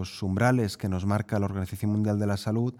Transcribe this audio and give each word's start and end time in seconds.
los 0.00 0.22
umbrales 0.22 0.76
que 0.76 0.88
nos 0.88 1.04
marca 1.04 1.38
la 1.38 1.46
Organización 1.46 1.92
Mundial 1.92 2.18
de 2.18 2.26
la 2.26 2.36
Salud, 2.36 2.74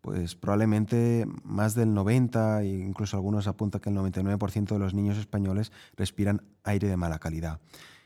pues 0.00 0.36
probablemente 0.36 1.26
más 1.42 1.74
del 1.74 1.94
90 1.94 2.62
e 2.62 2.68
incluso 2.68 3.16
algunos 3.16 3.46
apuntan 3.46 3.80
que 3.80 3.90
el 3.90 3.96
99% 3.96 4.66
de 4.68 4.78
los 4.78 4.94
niños 4.94 5.16
españoles 5.18 5.72
respiran 5.96 6.42
aire 6.64 6.88
de 6.88 6.96
mala 6.96 7.18
calidad. 7.18 7.60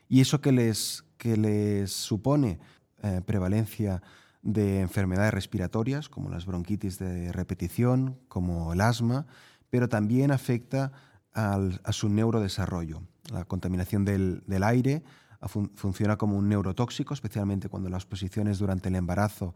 Y 0.09 0.21
eso 0.21 0.41
que 0.41 0.53
les, 0.53 1.05
les 1.25 1.93
supone 1.93 2.61
eh, 3.03 3.21
prevalencia 3.27 4.03
de 4.43 4.81
enfermedades 4.81 5.35
respiratorias, 5.35 6.09
como 6.09 6.31
las 6.31 6.47
bronquitis 6.47 6.99
de 6.99 7.33
repetición, 7.33 8.19
como 8.29 8.73
el 8.73 8.81
asma, 8.81 9.27
pero 9.71 9.89
también 9.89 10.31
afecta 10.31 10.93
a 11.35 11.93
su 11.93 12.11
neurodesarrollo. 12.11 13.01
La 13.31 13.45
contaminación 13.45 14.05
del, 14.05 14.43
aire 14.63 15.03
funciona 15.49 16.17
como 16.17 16.37
un 16.37 16.49
neurotóxico, 16.49 17.15
especialmente 17.15 17.69
cuando 17.69 17.89
la 17.89 17.97
exposición 17.97 18.49
es 18.49 18.59
durante 18.59 18.89
el 18.89 18.97
embarazo 18.97 19.55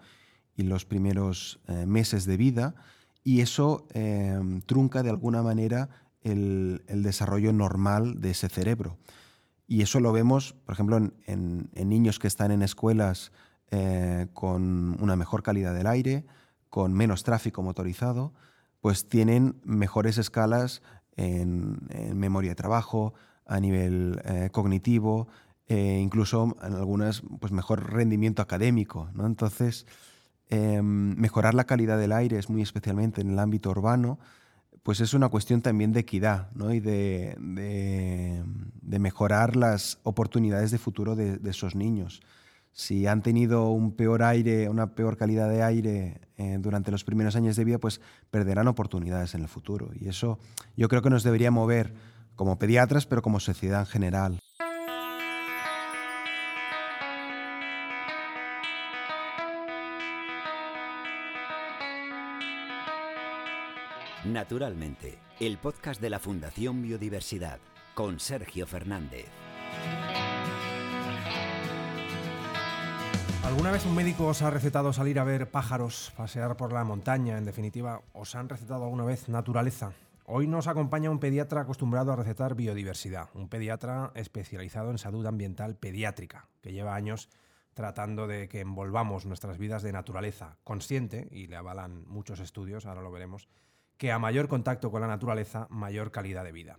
y 0.56 0.62
los 0.62 0.84
primeros 0.84 1.60
eh, 1.68 1.86
meses 1.86 2.24
de 2.24 2.36
vida, 2.36 2.74
y 3.22 3.40
eso 3.40 3.86
eh, 3.92 4.38
trunca 4.66 5.02
de 5.02 5.10
alguna 5.10 5.42
manera 5.42 5.88
el, 6.22 6.82
desarrollo 6.88 7.52
normal 7.52 8.20
de 8.20 8.30
ese 8.30 8.48
cerebro. 8.48 8.98
Y 9.68 9.82
eso 9.82 10.00
lo 10.00 10.12
vemos, 10.12 10.54
por 10.64 10.74
ejemplo, 10.74 10.96
en, 10.96 11.70
niños 11.74 12.18
que 12.18 12.28
están 12.28 12.50
en 12.52 12.62
escuelas 12.62 13.32
eh, 13.70 14.28
con 14.32 14.96
una 15.00 15.16
mejor 15.16 15.42
calidad 15.42 15.74
del 15.74 15.88
aire, 15.88 16.24
con 16.70 16.92
menos 16.92 17.24
tráfico 17.24 17.62
motorizado, 17.62 18.32
pues 18.80 19.08
tienen 19.08 19.60
mejores 19.64 20.18
escalas 20.18 20.82
en, 21.16 21.78
memoria 22.14 22.50
de 22.50 22.56
trabajo, 22.56 23.14
a 23.44 23.60
nivel 23.60 24.20
cognitivo, 24.50 25.28
incluso 25.68 26.56
en 26.62 26.74
algunas, 26.74 27.22
pues 27.40 27.52
mejor 27.52 27.92
rendimiento 27.92 28.42
académico. 28.42 29.10
¿no? 29.14 29.26
Entonces, 29.26 29.86
Em, 30.48 31.16
mejorar 31.16 31.54
la 31.54 31.64
calidad 31.64 31.98
del 31.98 32.12
aire, 32.12 32.38
es 32.38 32.48
muy 32.48 32.62
especialmente 32.62 33.20
en 33.20 33.30
el 33.30 33.38
ámbito 33.38 33.70
urbano, 33.70 34.20
pues 34.84 35.00
es 35.00 35.12
una 35.12 35.28
cuestión 35.28 35.60
también 35.60 35.92
de 35.92 36.00
equidad 36.00 36.50
y 36.72 36.78
de, 36.78 37.36
mejorar 38.82 39.56
las 39.56 39.98
oportunidades 40.04 40.70
de 40.70 40.78
futuro 40.78 41.16
de, 41.16 41.40
esos 41.50 41.74
niños. 41.74 42.22
Si 42.72 43.08
han 43.08 43.22
tenido 43.22 43.70
un 43.70 43.92
peor 43.92 44.22
aire, 44.22 44.68
una 44.68 44.94
peor 44.94 45.16
calidad 45.16 45.48
de 45.48 45.64
aire 45.64 46.20
eh, 46.36 46.58
durante 46.60 46.92
los 46.92 47.02
primeros 47.02 47.34
años 47.34 47.56
de 47.56 47.64
vida, 47.64 47.78
pues 47.78 48.00
perderán 48.30 48.68
oportunidades 48.68 49.34
en 49.34 49.40
el 49.40 49.48
futuro. 49.48 49.90
Y 49.98 50.08
eso 50.08 50.38
yo 50.76 50.88
creo 50.88 51.02
que 51.02 51.10
nos 51.10 51.24
debería 51.24 51.50
mover 51.50 51.94
como 52.36 52.58
pediatras, 52.58 53.06
pero 53.06 53.22
como 53.22 53.40
sociedad 53.40 53.80
en 53.80 53.86
general. 53.86 54.38
Naturalmente, 64.32 65.20
el 65.38 65.56
podcast 65.56 66.00
de 66.00 66.10
la 66.10 66.18
Fundación 66.18 66.82
Biodiversidad 66.82 67.60
con 67.94 68.18
Sergio 68.18 68.66
Fernández. 68.66 69.26
¿Alguna 73.44 73.70
vez 73.70 73.86
un 73.86 73.94
médico 73.94 74.26
os 74.26 74.42
ha 74.42 74.50
recetado 74.50 74.92
salir 74.92 75.20
a 75.20 75.24
ver 75.24 75.48
pájaros, 75.52 76.12
pasear 76.16 76.56
por 76.56 76.72
la 76.72 76.82
montaña? 76.82 77.38
En 77.38 77.44
definitiva, 77.44 78.02
¿os 78.14 78.34
han 78.34 78.48
recetado 78.48 78.82
alguna 78.82 79.04
vez 79.04 79.28
naturaleza? 79.28 79.92
Hoy 80.24 80.48
nos 80.48 80.66
acompaña 80.66 81.08
un 81.08 81.20
pediatra 81.20 81.60
acostumbrado 81.60 82.12
a 82.12 82.16
recetar 82.16 82.56
biodiversidad, 82.56 83.28
un 83.34 83.48
pediatra 83.48 84.10
especializado 84.16 84.90
en 84.90 84.98
salud 84.98 85.24
ambiental 85.24 85.76
pediátrica, 85.76 86.48
que 86.62 86.72
lleva 86.72 86.96
años 86.96 87.28
tratando 87.74 88.26
de 88.26 88.48
que 88.48 88.60
envolvamos 88.60 89.24
nuestras 89.24 89.56
vidas 89.56 89.84
de 89.84 89.92
naturaleza, 89.92 90.56
consciente, 90.64 91.28
y 91.30 91.46
le 91.46 91.54
avalan 91.54 92.04
muchos 92.08 92.40
estudios, 92.40 92.86
ahora 92.86 93.02
lo 93.02 93.12
veremos, 93.12 93.46
que 93.98 94.12
a 94.12 94.18
mayor 94.18 94.48
contacto 94.48 94.90
con 94.90 95.00
la 95.00 95.06
naturaleza, 95.06 95.66
mayor 95.70 96.10
calidad 96.10 96.44
de 96.44 96.52
vida. 96.52 96.78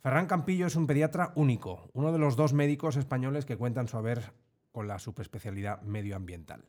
Ferran 0.00 0.26
Campillo 0.26 0.66
es 0.66 0.76
un 0.76 0.86
pediatra 0.86 1.32
único, 1.34 1.90
uno 1.92 2.12
de 2.12 2.18
los 2.18 2.36
dos 2.36 2.52
médicos 2.52 2.96
españoles 2.96 3.44
que 3.44 3.56
cuentan 3.56 3.88
su 3.88 3.96
haber 3.96 4.32
con 4.72 4.86
la 4.86 4.98
subespecialidad 4.98 5.82
medioambiental. 5.82 6.64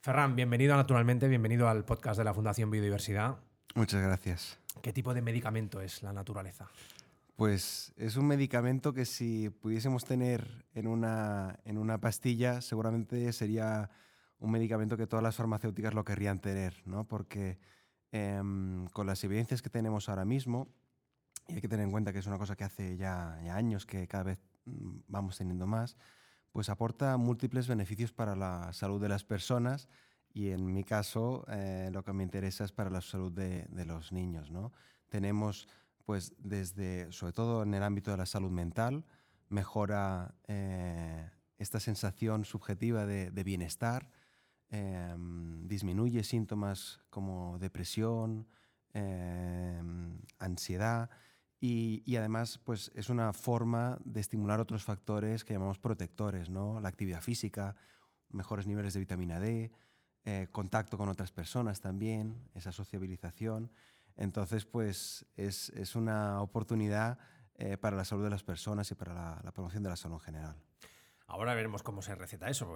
Ferran, 0.00 0.36
bienvenido 0.36 0.76
naturalmente, 0.76 1.28
bienvenido 1.28 1.68
al 1.68 1.84
podcast 1.84 2.18
de 2.18 2.24
la 2.24 2.32
Fundación 2.32 2.70
Biodiversidad. 2.70 3.36
Muchas 3.74 4.02
gracias. 4.02 4.58
¿Qué 4.82 4.92
tipo 4.92 5.14
de 5.14 5.22
medicamento 5.22 5.80
es 5.80 6.02
la 6.02 6.12
naturaleza? 6.12 6.68
Pues 7.36 7.92
es 7.96 8.16
un 8.16 8.26
medicamento 8.26 8.92
que 8.92 9.04
si 9.04 9.50
pudiésemos 9.50 10.04
tener 10.04 10.64
en 10.74 10.86
una, 10.86 11.58
en 11.64 11.78
una 11.78 11.98
pastilla, 11.98 12.60
seguramente 12.60 13.32
sería 13.32 13.90
un 14.38 14.50
medicamento 14.50 14.96
que 14.96 15.06
todas 15.06 15.22
las 15.22 15.36
farmacéuticas 15.36 15.94
lo 15.94 16.04
querrían 16.04 16.40
tener, 16.40 16.82
¿no? 16.84 17.04
Porque 17.04 17.58
Em, 18.12 18.88
con 18.88 19.06
las 19.06 19.22
evidencias 19.22 19.62
que 19.62 19.70
tenemos 19.70 20.08
ahora 20.08 20.24
mismo, 20.24 20.68
y 21.46 21.54
hay 21.54 21.60
que 21.60 21.68
tener 21.68 21.84
en 21.84 21.92
cuenta 21.92 22.12
que 22.12 22.18
es 22.18 22.26
una 22.26 22.38
cosa 22.38 22.56
que 22.56 22.64
hace 22.64 22.96
ya, 22.96 23.34
años 23.54 23.86
que 23.86 24.08
cada 24.08 24.24
vez 24.24 24.40
mm, 24.64 24.98
vamos 25.06 25.38
teniendo 25.38 25.66
más, 25.68 25.96
pues 26.50 26.68
aporta 26.68 27.16
múltiples 27.16 27.68
beneficios 27.68 28.12
para 28.12 28.34
la 28.34 28.72
salud 28.72 29.00
de 29.00 29.08
las 29.08 29.22
personas 29.22 29.88
y 30.32 30.48
en 30.48 30.72
mi 30.72 30.82
caso 30.82 31.44
eh, 31.48 31.90
lo 31.92 32.02
que 32.02 32.12
me 32.12 32.24
interesa 32.24 32.64
es 32.64 32.72
para 32.72 32.90
la 32.90 33.00
salud 33.00 33.30
de, 33.30 33.68
los 33.86 34.10
niños. 34.10 34.50
¿no? 34.50 34.72
Tenemos 35.08 35.68
pues 36.04 36.34
desde, 36.38 37.12
sobre 37.12 37.32
todo 37.32 37.62
en 37.62 37.74
el 37.74 37.84
ámbito 37.84 38.10
de 38.10 38.16
la 38.16 38.26
salud 38.26 38.50
mental, 38.50 39.04
mejora 39.48 40.34
eh, 40.48 41.30
esta 41.58 41.78
sensación 41.78 42.44
subjetiva 42.44 43.06
de 43.06 43.44
bienestar, 43.44 44.10
Em, 44.72 45.66
disminuye 45.66 46.22
síntomas 46.22 47.00
como 47.10 47.58
depresión, 47.58 48.46
em, 48.92 50.20
ansiedad 50.38 51.10
y, 51.60 52.16
además 52.16 52.58
pues, 52.58 52.92
es 52.94 53.10
una 53.10 53.32
forma 53.32 53.98
de 54.04 54.20
estimular 54.20 54.60
otros 54.60 54.84
factores 54.84 55.44
que 55.44 55.54
llamamos 55.54 55.80
protectores, 55.80 56.50
¿no? 56.50 56.80
la 56.80 56.88
actividad 56.88 57.20
física, 57.20 57.74
mejores 58.28 58.68
niveles 58.68 58.94
de 58.94 59.00
vitamina 59.00 59.40
D, 59.40 59.72
eh, 60.24 60.46
contacto 60.52 60.96
con 60.96 61.08
otras 61.08 61.32
personas 61.32 61.80
también, 61.80 62.48
esa 62.54 62.70
sociabilización. 62.70 63.72
Entonces, 64.16 64.66
pues 64.66 65.26
es, 65.36 65.96
una 65.96 66.42
oportunidad 66.42 67.18
eh, 67.54 67.76
para 67.76 67.96
la 67.96 68.04
salud 68.04 68.22
de 68.22 68.30
las 68.30 68.44
personas 68.44 68.88
y 68.92 68.94
para 68.94 69.42
la 69.42 69.52
promoción 69.52 69.82
de 69.82 69.88
la 69.88 69.96
salud 69.96 70.14
en 70.14 70.20
general. 70.20 70.69
Ahora 71.30 71.54
veremos 71.54 71.84
cómo 71.84 72.02
se 72.02 72.16
receta 72.16 72.50
eso, 72.50 72.74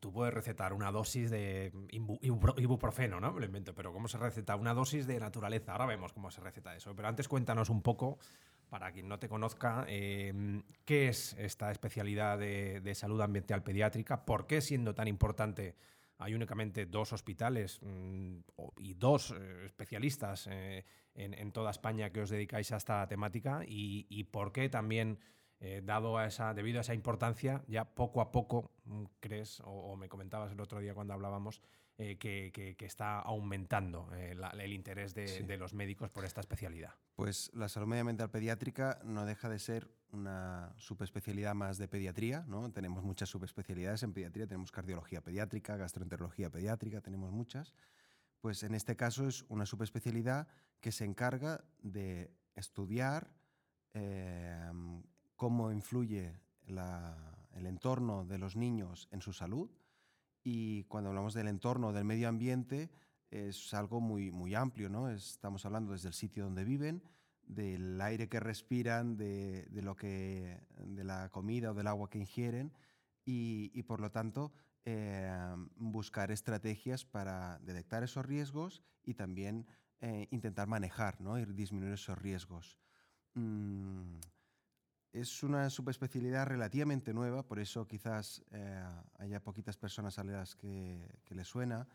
tú, 0.00 0.12
puedes 0.12 0.34
recetar 0.34 0.72
una 0.72 0.90
dosis 0.90 1.30
de 1.30 1.72
ibuprofeno, 1.92 3.20
¿no? 3.20 3.32
Me 3.32 3.38
lo 3.38 3.46
invento, 3.46 3.76
pero 3.76 3.92
¿cómo 3.92 4.08
se 4.08 4.18
receta 4.18 4.56
una 4.56 4.74
dosis 4.74 5.06
de 5.06 5.20
naturaleza? 5.20 5.70
Ahora 5.70 5.86
vemos 5.86 6.12
cómo 6.12 6.28
se 6.32 6.40
receta 6.40 6.74
eso. 6.74 6.96
Pero 6.96 7.06
antes 7.06 7.28
cuéntanos 7.28 7.70
un 7.70 7.80
poco, 7.80 8.18
para 8.68 8.90
quien 8.90 9.06
no 9.06 9.20
te 9.20 9.28
conozca, 9.28 9.84
em, 9.86 10.64
qué 10.84 11.10
es 11.10 11.34
esta 11.34 11.70
especialidad 11.70 12.40
de, 12.40 12.92
salud 12.96 13.20
ambiental 13.20 13.62
pediátrica, 13.62 14.24
por 14.24 14.48
qué 14.48 14.60
siendo 14.60 14.96
tan 14.96 15.06
importante 15.06 15.76
hay 16.18 16.34
únicamente 16.34 16.86
dos 16.86 17.12
hospitales 17.12 17.78
mm, 17.82 18.38
y 18.78 18.94
dos 18.94 19.30
eh, 19.30 19.62
especialistas 19.64 20.48
eh, 20.50 20.84
en, 21.14 21.52
toda 21.52 21.70
España 21.70 22.10
que 22.10 22.22
os 22.22 22.30
dedicáis 22.30 22.72
a 22.72 22.78
esta 22.78 23.06
temática 23.06 23.60
y 23.64 24.24
por 24.24 24.50
qué 24.50 24.68
también 24.68 25.20
eh, 25.64 25.80
dado 25.84 26.18
a 26.18 26.26
esa, 26.26 26.54
debido 26.54 26.78
a 26.78 26.80
esa 26.80 26.92
importancia, 26.92 27.62
ya 27.68 27.84
poco 27.84 28.20
a 28.20 28.32
poco 28.32 28.72
mm, 28.84 29.04
crees, 29.20 29.62
o, 29.64 29.94
me 29.94 30.08
comentabas 30.08 30.50
el 30.50 30.60
otro 30.60 30.80
día 30.80 30.92
cuando 30.92 31.14
hablábamos, 31.14 31.62
eh, 31.98 32.18
que, 32.18 32.74
está 32.80 33.20
aumentando 33.20 34.08
eh, 34.12 34.34
el 34.58 34.72
interés 34.72 35.14
de, 35.14 35.56
los 35.56 35.72
médicos 35.72 36.10
por 36.10 36.24
esta 36.24 36.40
especialidad? 36.40 36.94
Pues 37.14 37.48
la 37.54 37.68
salud 37.68 37.86
medioambiental 37.86 38.28
pediátrica 38.28 38.98
no 39.04 39.24
deja 39.24 39.48
de 39.48 39.60
ser 39.60 39.88
una 40.10 40.74
subespecialidad 40.78 41.54
más 41.54 41.78
de 41.78 41.86
pediatría, 41.86 42.44
¿no? 42.48 42.72
Tenemos 42.72 43.04
muchas 43.04 43.28
subespecialidades 43.28 44.02
en 44.02 44.12
pediatría, 44.12 44.48
tenemos 44.48 44.72
cardiología 44.72 45.20
pediátrica, 45.20 45.76
gastroenterología 45.76 46.50
pediátrica, 46.50 47.00
tenemos 47.02 47.30
muchas. 47.30 47.72
Pues 48.40 48.64
en 48.64 48.74
este 48.74 48.96
caso 48.96 49.28
es 49.28 49.44
una 49.48 49.64
subespecialidad 49.64 50.48
que 50.80 50.90
se 50.90 51.04
encarga 51.04 51.62
de 51.82 52.32
estudiar 52.56 53.30
cómo 55.42 55.72
influye 55.72 56.38
el 56.68 57.66
entorno 57.66 58.24
de 58.24 58.38
los 58.38 58.54
niños 58.54 59.08
en 59.10 59.22
su 59.22 59.32
salud. 59.32 59.68
Y 60.44 60.84
cuando 60.84 61.10
hablamos 61.10 61.34
del 61.34 61.48
entorno, 61.48 61.92
del 61.92 62.04
medio 62.04 62.28
ambiente, 62.28 62.92
es 63.28 63.74
algo 63.74 64.00
muy, 64.00 64.30
muy 64.30 64.54
amplio, 64.54 64.88
¿no? 64.88 65.10
Estamos 65.10 65.66
hablando 65.66 65.94
desde 65.94 66.06
el 66.06 66.14
sitio 66.14 66.44
donde 66.44 66.62
viven, 66.62 67.02
del 67.42 68.00
aire 68.00 68.28
que 68.28 68.38
respiran, 68.38 69.16
de, 69.16 69.66
lo 69.82 69.96
que, 69.96 70.60
de 70.78 71.02
la 71.02 71.28
comida 71.30 71.72
o 71.72 71.74
del 71.74 71.88
agua 71.88 72.08
que 72.08 72.18
ingieren 72.18 72.72
y, 73.24 73.82
por 73.82 73.98
lo 73.98 74.12
tanto 74.12 74.52
eh, 74.84 75.56
buscar 75.74 76.30
estrategias 76.30 77.04
para 77.04 77.58
detectar 77.64 78.04
esos 78.04 78.24
riesgos 78.24 78.80
y 79.02 79.14
también 79.14 79.66
eh, 80.02 80.28
intentar 80.30 80.68
manejar 80.68 81.20
¿no? 81.20 81.36
y 81.36 81.44
disminuir 81.46 81.94
esos 81.94 82.16
riesgos. 82.16 82.78
Mm, 83.34 84.20
es 85.12 85.42
una 85.42 85.68
subespecialidad 85.70 86.46
relativamente 86.46 87.12
nueva, 87.12 87.42
por 87.42 87.58
eso 87.58 87.86
quizás 87.86 88.42
eh, 88.52 88.82
haya 89.18 89.42
poquitas 89.42 89.76
personas 89.76 90.18
a 90.18 90.24
las 90.24 90.56
que, 90.56 91.06
que 91.24 91.34
le 91.34 91.44
suena. 91.44 91.86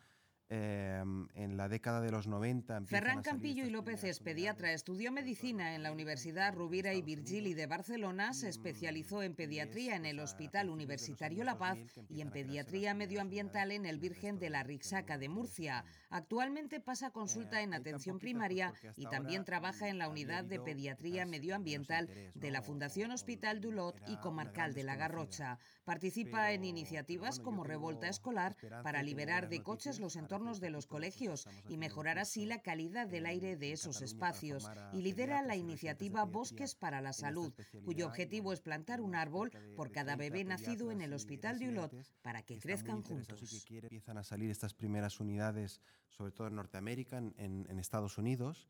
Em, 0.49 1.27
en 1.35 1.57
la 1.57 1.67
década 1.67 1.99
de 1.99 2.09
los 2.09 2.25
90. 2.25 2.79
Ferran 2.85 3.21
Campillo 3.21 3.65
y 3.65 3.69
López 3.69 4.05
es 4.05 4.21
pediatra, 4.21 4.71
estudió 4.71 5.11
medicina 5.11 5.75
en 5.75 5.83
la 5.83 5.91
Universidad 5.91 6.53
Rubira 6.53 6.93
y 6.93 7.01
Virgili 7.01 7.53
de 7.53 7.67
Barcelona, 7.67 8.33
se 8.33 8.47
especializó 8.47 9.23
en 9.23 9.35
pediatría 9.35 9.97
en 9.97 10.05
el 10.05 10.21
Hospital 10.21 10.69
Universitario 10.69 11.43
La 11.43 11.57
Paz 11.57 11.77
y 12.07 12.21
en 12.21 12.31
pediatría 12.31 12.93
medioambiental 12.93 13.73
en 13.73 13.85
el 13.85 13.99
Virgen 13.99 14.39
de 14.39 14.49
la 14.49 14.63
Rixaca 14.63 15.17
de 15.17 15.27
Murcia. 15.27 15.83
Actualmente 16.09 16.79
pasa 16.79 17.11
consulta 17.11 17.61
en 17.61 17.73
atención 17.73 18.17
primaria 18.17 18.73
y 18.95 19.05
también 19.07 19.43
trabaja 19.43 19.89
en 19.89 19.97
la 19.97 20.07
unidad 20.07 20.45
de 20.45 20.61
pediatría 20.61 21.25
medioambiental 21.25 22.09
de 22.35 22.51
la 22.51 22.61
Fundación 22.61 23.11
Hospital 23.11 23.59
Dulot 23.59 24.01
y 24.07 24.15
Comarcal 24.15 24.73
de 24.73 24.85
la 24.85 24.95
Garrocha. 24.95 25.59
Participa 25.87 26.51
en 26.51 26.65
iniciativas 26.65 27.39
como 27.39 27.63
Revolta 27.63 28.09
Escolar 28.09 28.57
para 28.83 29.01
liberar 29.03 29.47
de 29.47 29.63
coches 29.63 30.01
los 30.01 30.17
entornos 30.17 30.59
de 30.59 30.69
los 30.69 30.85
colegios 30.85 31.47
y 31.69 31.77
mejorar 31.77 32.19
así 32.19 32.45
la 32.45 32.61
calidad 32.61 33.07
del 33.07 33.25
aire 33.25 33.55
de 33.55 33.71
esos 33.71 34.01
espacios. 34.01 34.69
Y 34.91 35.01
lidera 35.01 35.41
la 35.43 35.55
iniciativa 35.55 36.25
Bosques 36.25 36.75
para 36.75 36.99
la 36.99 37.13
Salud, 37.13 37.53
cuyo 37.85 38.05
objetivo 38.05 38.51
es 38.51 38.59
plantar 38.59 38.99
un 38.99 39.15
árbol 39.15 39.49
por 39.77 39.89
cada 39.93 40.17
bebé 40.17 40.43
nacido 40.43 40.91
en 40.91 40.99
el 40.99 41.13
Hospital 41.13 41.57
de 41.57 41.69
Ulot 41.69 41.93
para 42.21 42.43
que 42.43 42.59
crezcan 42.59 43.01
juntos. 43.01 43.65
Empiezan 43.69 44.17
a 44.17 44.25
salir 44.25 44.51
estas 44.51 44.73
primeras 44.73 45.21
unidades, 45.21 45.79
sobre 46.09 46.33
todo 46.33 46.47
en 46.47 46.55
Norteamérica, 46.55 47.17
en, 47.17 47.79
Estados 47.79 48.17
Unidos. 48.17 48.67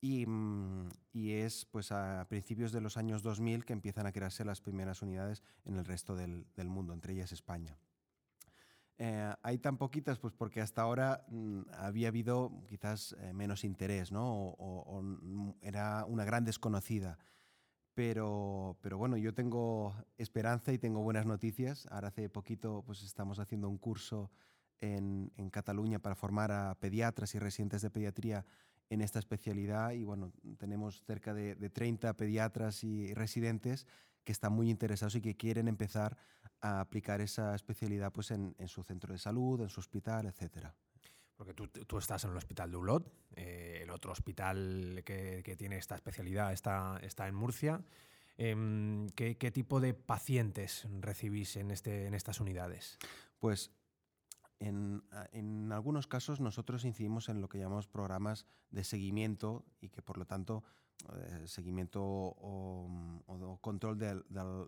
Y, 0.00 0.24
mm, 0.26 0.88
y, 1.12 1.32
es 1.32 1.66
pues 1.66 1.92
a 1.92 2.26
principios 2.28 2.72
de 2.72 2.80
los 2.80 2.96
años 2.96 3.22
2000 3.22 3.66
que 3.66 3.74
empiezan 3.74 4.06
a 4.06 4.12
crearse 4.12 4.44
las 4.44 4.62
primeras 4.62 5.02
unidades 5.02 5.42
en 5.64 5.76
el 5.76 5.84
resto 5.84 6.16
del, 6.16 6.46
mundo, 6.64 6.94
entre 6.94 7.12
ellas 7.12 7.32
España. 7.32 7.76
Eh, 8.96 9.34
hay 9.42 9.58
tan 9.58 9.76
poquitas 9.78 10.18
pues 10.18 10.34
porque 10.34 10.60
hasta 10.60 10.82
ahora 10.82 11.24
mm, 11.28 11.62
había 11.72 12.08
habido 12.08 12.64
quizás 12.66 13.14
eh, 13.18 13.32
menos 13.34 13.64
interés, 13.64 14.10
¿no? 14.10 14.54
O, 14.58 15.02
era 15.60 16.04
una 16.06 16.24
gran 16.24 16.44
desconocida. 16.44 17.18
Pero, 17.92 18.78
pero 18.80 18.96
bueno, 18.96 19.18
yo 19.18 19.34
tengo 19.34 19.94
esperanza 20.16 20.72
y 20.72 20.78
tengo 20.78 21.02
buenas 21.02 21.26
noticias. 21.26 21.86
Ahora 21.90 22.08
hace 22.08 22.30
poquito 22.30 22.82
pues 22.86 23.02
estamos 23.02 23.38
haciendo 23.38 23.68
un 23.68 23.76
curso 23.76 24.30
en, 24.78 25.30
en 25.36 25.50
Cataluña 25.50 25.98
para 25.98 26.14
formar 26.14 26.52
a 26.52 26.74
pediatras 26.76 27.34
y 27.34 27.38
residentes 27.38 27.82
de 27.82 27.90
pediatría 27.90 28.46
en 28.90 29.00
esta 29.00 29.18
especialidad 29.18 29.92
y 29.92 30.04
bueno, 30.04 30.32
tenemos 30.58 31.02
cerca 31.04 31.32
de, 31.32 31.54
de 31.54 31.70
30 31.70 32.14
pediatras 32.16 32.84
y 32.84 33.14
residentes 33.14 33.86
que 34.24 34.32
están 34.32 34.52
muy 34.52 34.70
interesados 34.70 35.14
y 35.14 35.20
que 35.20 35.36
quieren 35.36 35.68
empezar 35.68 36.16
a 36.60 36.80
aplicar 36.80 37.20
esa 37.20 37.54
especialidad 37.54 38.12
pues, 38.12 38.30
en, 38.30 38.54
su 38.68 38.82
centro 38.82 39.12
de 39.12 39.18
salud, 39.18 39.60
en 39.60 39.68
su 39.68 39.80
hospital, 39.80 40.26
etc. 40.26 40.68
Porque 41.36 41.54
tú, 41.54 41.98
estás 41.98 42.24
en 42.24 42.30
el 42.30 42.36
hospital 42.36 42.70
de 42.70 42.76
Ulot, 42.76 43.12
eh, 43.34 43.80
el 43.82 43.90
otro 43.90 44.12
hospital 44.12 45.02
que, 45.04 45.56
tiene 45.58 45.78
esta 45.78 45.94
especialidad 45.94 46.52
está, 46.52 46.98
está 47.02 47.28
en 47.28 47.34
Murcia. 47.34 47.82
Em, 48.36 49.08
¿qué, 49.10 49.50
tipo 49.50 49.80
de 49.80 49.94
pacientes 49.94 50.86
recibís 51.00 51.56
en, 51.56 51.70
este, 51.70 52.06
en 52.06 52.14
estas 52.14 52.40
unidades? 52.40 52.98
Pues 53.38 53.70
en, 54.60 55.02
en, 55.32 55.72
algunos 55.72 56.06
casos 56.06 56.40
nosotros 56.40 56.84
incidimos 56.84 57.28
en 57.28 57.40
lo 57.40 57.48
que 57.48 57.58
llamamos 57.58 57.88
programas 57.88 58.46
de 58.70 58.84
seguimiento 58.84 59.64
y 59.80 59.88
que 59.88 60.02
por 60.02 60.18
lo 60.18 60.26
tanto 60.26 60.62
eh, 61.14 61.46
seguimiento 61.46 62.02
o, 62.02 63.58
control 63.60 63.98
de, 63.98 64.22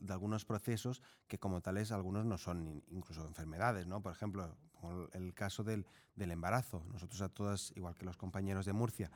algunos 0.09 0.44
procesos 0.44 1.03
que 1.29 1.39
como 1.39 1.61
tales 1.61 1.93
algunos 1.93 2.25
no 2.25 2.39
son 2.39 2.83
incluso 2.89 3.27
enfermedades, 3.27 3.87
¿no? 3.87 4.03
Por 4.03 4.12
ejemplo, 4.12 4.56
el 5.12 5.35
caso 5.35 5.62
del, 5.62 5.87
embarazo. 6.17 6.85
Nosotros 6.93 7.21
a 7.23 7.29
todas, 7.29 7.73
igual 7.77 7.94
que 7.94 8.05
los 8.05 8.17
compañeros 8.17 8.67
de 8.67 8.73
Murcia, 8.73 9.11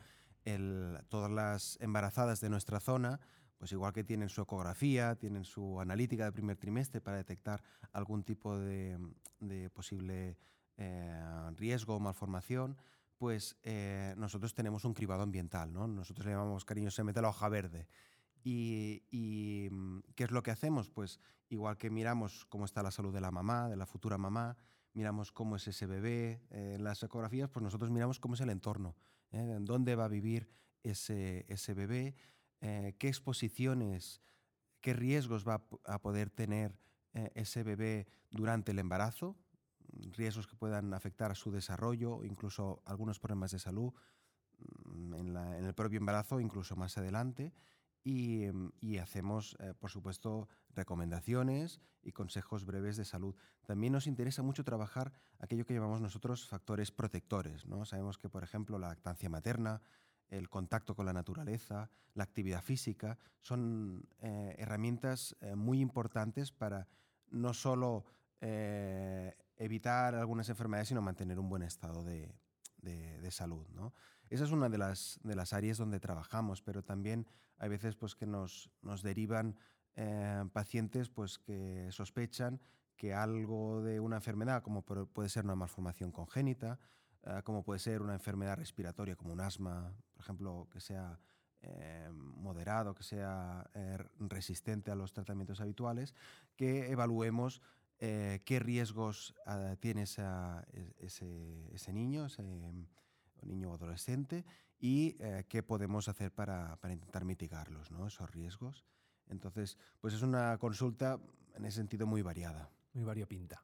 todas 1.09 1.31
las 1.31 1.79
embarazadas 1.81 2.41
de 2.41 2.51
nuestra 2.51 2.81
zona, 2.81 3.21
pues 3.59 3.73
igual 3.73 3.93
que 3.93 4.05
tienen 4.05 4.29
su 4.29 4.43
ecografía, 4.43 5.17
tienen 5.17 5.45
su 5.45 5.81
analítica 5.81 6.25
de 6.25 6.33
primer 6.33 6.57
trimestre 6.57 7.01
para 7.01 7.17
detectar 7.17 7.63
algún 7.93 8.23
tipo 8.23 8.59
de, 8.59 8.99
posible 9.73 10.37
eh, 10.77 11.51
riesgo 11.57 11.97
o 11.97 12.01
malformación, 12.01 12.77
pues 13.17 13.57
eh, 13.63 14.15
nosotros 14.17 14.55
tenemos 14.55 14.85
un 14.85 14.93
cribado 14.95 15.23
ambiental, 15.23 15.73
¿no? 15.73 15.87
Nosotros 15.87 16.27
le 16.27 16.33
llamamos 16.33 16.65
cariño, 16.65 16.91
se 16.91 17.03
la 17.03 17.29
hoja 17.29 17.49
verde. 17.49 17.89
Y, 18.45 19.69
mm, 19.71 20.01
qué 20.15 20.25
es 20.25 20.31
lo 20.31 20.43
que 20.43 20.51
hacemos? 20.51 20.91
Pues 20.91 21.19
igual 21.49 21.79
que 21.79 21.91
miramos 21.91 22.45
cómo 22.47 22.65
está 22.65 22.83
la 22.83 22.91
salud 22.91 23.13
de 23.13 23.21
la 23.21 23.31
mamá, 23.31 23.69
de 23.69 23.77
la 23.77 23.87
futura 23.87 24.19
mamá, 24.19 24.57
miramos 24.93 25.33
cómo 25.33 25.57
es 25.57 25.67
ese 25.67 25.87
bebé 25.87 26.43
eh, 26.51 26.75
en 26.77 26.85
las 26.85 27.03
ecografías, 27.03 27.51
pues 27.51 27.63
nosotros 27.63 27.91
miramos 27.91 28.21
cómo 28.21 28.35
es 28.35 28.41
el 28.41 28.51
entorno, 28.51 28.97
¿eh? 29.33 29.57
dónde 29.61 29.97
va 29.97 30.05
a 30.05 30.09
vivir 30.09 30.49
ese, 30.83 31.45
ese 31.49 31.75
bebé, 31.75 32.15
qué 32.61 33.09
exposiciones, 33.09 34.23
qué 34.81 34.93
riesgos 34.93 35.47
va 35.47 35.63
a 35.85 36.01
poder 36.01 36.31
tener 36.31 36.81
ese 37.13 37.63
bebé 37.63 38.07
durante 38.31 38.73
el 38.73 38.79
embarazo, 38.79 39.37
riesgos 40.13 40.47
que 40.47 40.57
puedan 40.57 40.95
afectar 40.95 41.31
a 41.31 41.35
su 41.35 41.51
desarrollo, 41.51 42.25
incluso 42.25 42.83
algunos 42.85 43.19
problemas 43.19 43.51
de 43.51 43.59
salud 43.59 43.93
mm, 44.59 45.15
en, 45.15 45.37
el 45.37 45.75
propio 45.75 45.99
embarazo, 45.99 46.41
incluso 46.41 46.77
más 46.77 46.97
adelante. 46.99 47.53
Y, 48.09 48.47
hacemos, 48.99 49.57
eh, 49.59 49.75
por 49.75 49.91
supuesto, 49.91 50.49
recomendaciones 50.77 51.81
y 52.03 52.13
consejos 52.13 52.65
breves 52.65 52.97
de 52.97 53.05
salud. 53.05 53.35
También 53.67 53.95
nos 53.95 54.07
interesa 54.07 54.43
mucho 54.43 54.63
trabajar 54.63 55.13
aquello 55.41 55.67
que 55.67 55.75
llamamos 55.75 56.01
nosotros 56.01 56.47
factores 56.47 56.93
protectores. 56.93 57.67
¿no? 57.67 57.85
Sabemos 57.85 58.17
que, 58.17 58.29
por 58.29 58.45
ejemplo, 58.45 58.79
la 58.79 58.89
lactancia 58.89 59.29
materna, 59.29 59.83
el 60.29 60.49
contacto 60.49 60.95
con 60.95 61.07
la 61.07 61.13
naturaleza, 61.13 61.91
la 62.15 62.23
actividad 62.23 62.63
física, 62.63 63.19
son 63.41 64.09
eh, 64.21 64.55
herramientas 64.57 65.37
eh, 65.41 65.57
muy 65.57 65.81
importantes 65.81 66.53
para 66.53 66.87
no 67.29 67.55
solo 67.55 68.05
evitar 69.57 70.15
algunas 70.15 70.49
enfermedades, 70.49 70.89
sino 70.89 71.03
mantener 71.03 71.39
un 71.39 71.49
buen 71.49 71.63
estado 71.63 72.05
de, 72.05 72.35
salud. 73.31 73.67
¿no? 73.75 73.93
Esa 74.31 74.45
es 74.45 74.53
una 74.53 74.69
de 74.69 74.79
las, 74.79 75.19
de 75.25 75.35
las 75.35 75.53
áreas 75.53 75.79
donde 75.79 75.99
trabajamos, 75.99 76.63
pero 76.63 76.85
también 76.85 77.27
hay 77.59 77.69
veces 77.69 77.97
pues, 77.97 78.15
que 78.15 78.27
nos, 78.27 78.71
nos 78.83 79.03
derivan 79.03 79.59
eh, 79.97 80.45
pacientes 80.53 81.09
pues, 81.09 81.39
que 81.39 81.89
sospechan 81.91 82.61
que 82.97 83.13
algo 83.13 83.83
de 83.83 84.01
una 84.01 84.17
enfermedad, 84.17 84.63
como 84.63 84.83
puede 84.83 85.29
ser 85.29 85.45
una 85.45 85.55
malformación 85.55 86.13
congénita, 86.13 86.79
eh, 87.25 87.43
como 87.45 87.63
puede 87.63 87.81
ser 87.81 88.01
una 88.01 88.15
enfermedad 88.15 88.57
respiratoria 88.57 89.17
como 89.17 89.33
un 89.33 89.41
asma, 89.41 89.93
por 90.13 90.23
ejemplo, 90.23 90.69
que 90.71 90.81
sea 90.81 91.19
eh, 91.61 92.09
moderado, 92.13 92.95
que 92.95 93.03
sea 93.03 93.69
resistente 94.19 94.91
a 94.91 94.95
los 94.95 95.13
tratamientos 95.13 95.61
habituales, 95.61 96.15
que 96.55 96.91
evaluemos 96.91 97.61
eh, 97.99 98.43
qué 98.45 98.59
riesgos 98.59 99.35
ah, 99.47 99.77
tiene 99.81 100.03
e, 100.03 100.95
ese, 100.99 101.93
niño, 101.93 102.27
ese 102.27 102.43
niño 102.43 103.71
o 103.71 103.75
adolescente, 103.75 104.45
y 104.79 105.17
eh, 105.21 105.47
qué 105.49 105.63
podemos 105.63 106.09
hacer 106.09 106.33
para, 106.33 106.79
intentar 106.85 107.25
mitigarlos, 107.25 107.91
¿no? 107.91 108.07
esos 108.07 108.31
riesgos. 108.31 108.85
Entonces, 109.29 109.79
pues 110.01 110.15
es 110.15 110.23
una 110.23 110.59
consulta 110.59 111.19
en 111.55 111.65
ese 111.65 111.79
sentido 111.79 112.07
muy 112.07 112.23
variada. 112.23 112.71
Muy 112.93 113.05
variopinta. 113.05 113.63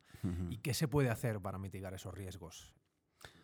¿Y 0.50 0.58
qué 0.58 0.74
se 0.74 0.88
puede 0.88 1.08
hacer 1.08 1.40
para 1.40 1.58
mitigar 1.58 1.94
esos 1.94 2.14
riesgos 2.14 2.74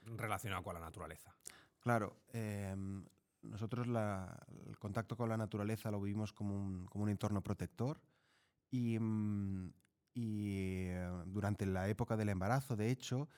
relacionados 0.05 0.65
con 0.65 0.75
la 0.75 0.81
naturaleza? 0.81 1.35
Claro, 1.81 2.21
em, 2.33 3.05
nosotros 3.43 3.87
el 3.87 4.79
contacto 4.79 5.17
con 5.17 5.29
la 5.29 5.37
naturaleza 5.37 5.91
lo 5.91 6.01
vivimos 6.01 6.33
como 6.33 6.55
un, 6.57 6.87
como 6.87 7.05
un 7.05 7.11
entorno 7.11 7.43
protector 7.43 8.01
y, 8.71 8.99
mm, 8.99 9.73
y 10.19 10.89
eh, 10.89 11.09
durante 11.27 11.65
la 11.65 11.89
época 11.89 12.17
del 12.17 12.29
embarazo, 12.29 12.75
de 12.75 12.91
hecho, 12.91 13.29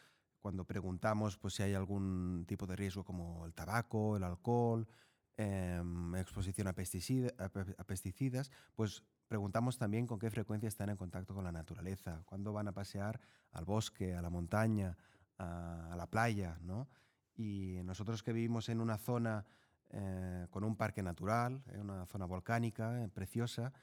cuando 0.41 0.65
preguntamos 0.65 1.37
pues, 1.37 1.53
si 1.55 1.63
hay 1.63 1.75
algún 1.75 2.47
tipo 2.49 2.67
de 2.67 2.75
riesgo 2.75 3.05
como 3.05 3.45
el 3.45 3.53
tabaco, 3.53 4.17
el 4.17 4.25
alcohol, 4.25 4.89
em, 5.37 6.17
exposición 6.17 6.69
a, 6.69 6.73
pesticidas, 6.73 8.51
pues 8.75 9.05
preguntamos 9.29 9.77
también 9.77 10.07
con 10.07 10.19
qué 10.19 10.31
frecuencia 10.31 10.69
están 10.69 10.89
en 10.89 10.97
contacto 10.97 11.35
con 11.35 11.45
la 11.45 11.53
naturaleza, 11.53 12.23
cuándo 12.25 12.55
van 12.55 12.69
a 12.69 12.73
pasear 12.73 13.21
al 13.53 13.67
bosque, 13.67 14.15
a 14.15 14.23
la 14.23 14.31
montaña, 14.31 14.97
a, 15.37 15.95
la 15.99 16.07
playa. 16.07 16.59
¿no? 16.63 16.89
Y 17.37 17.81
nosotros 17.85 18.23
que 18.23 18.33
vivimos 18.33 18.71
en 18.71 18.81
una 18.81 18.97
zona 18.97 19.45
eh, 19.91 20.47
con 20.51 20.65
un 20.65 20.77
parque 20.77 21.03
natural, 21.03 21.63
en 21.67 21.81
una 21.81 22.07
zona 22.07 22.25
volcánica, 22.25 23.03
eh, 23.03 23.09
preciosa, 23.09 23.75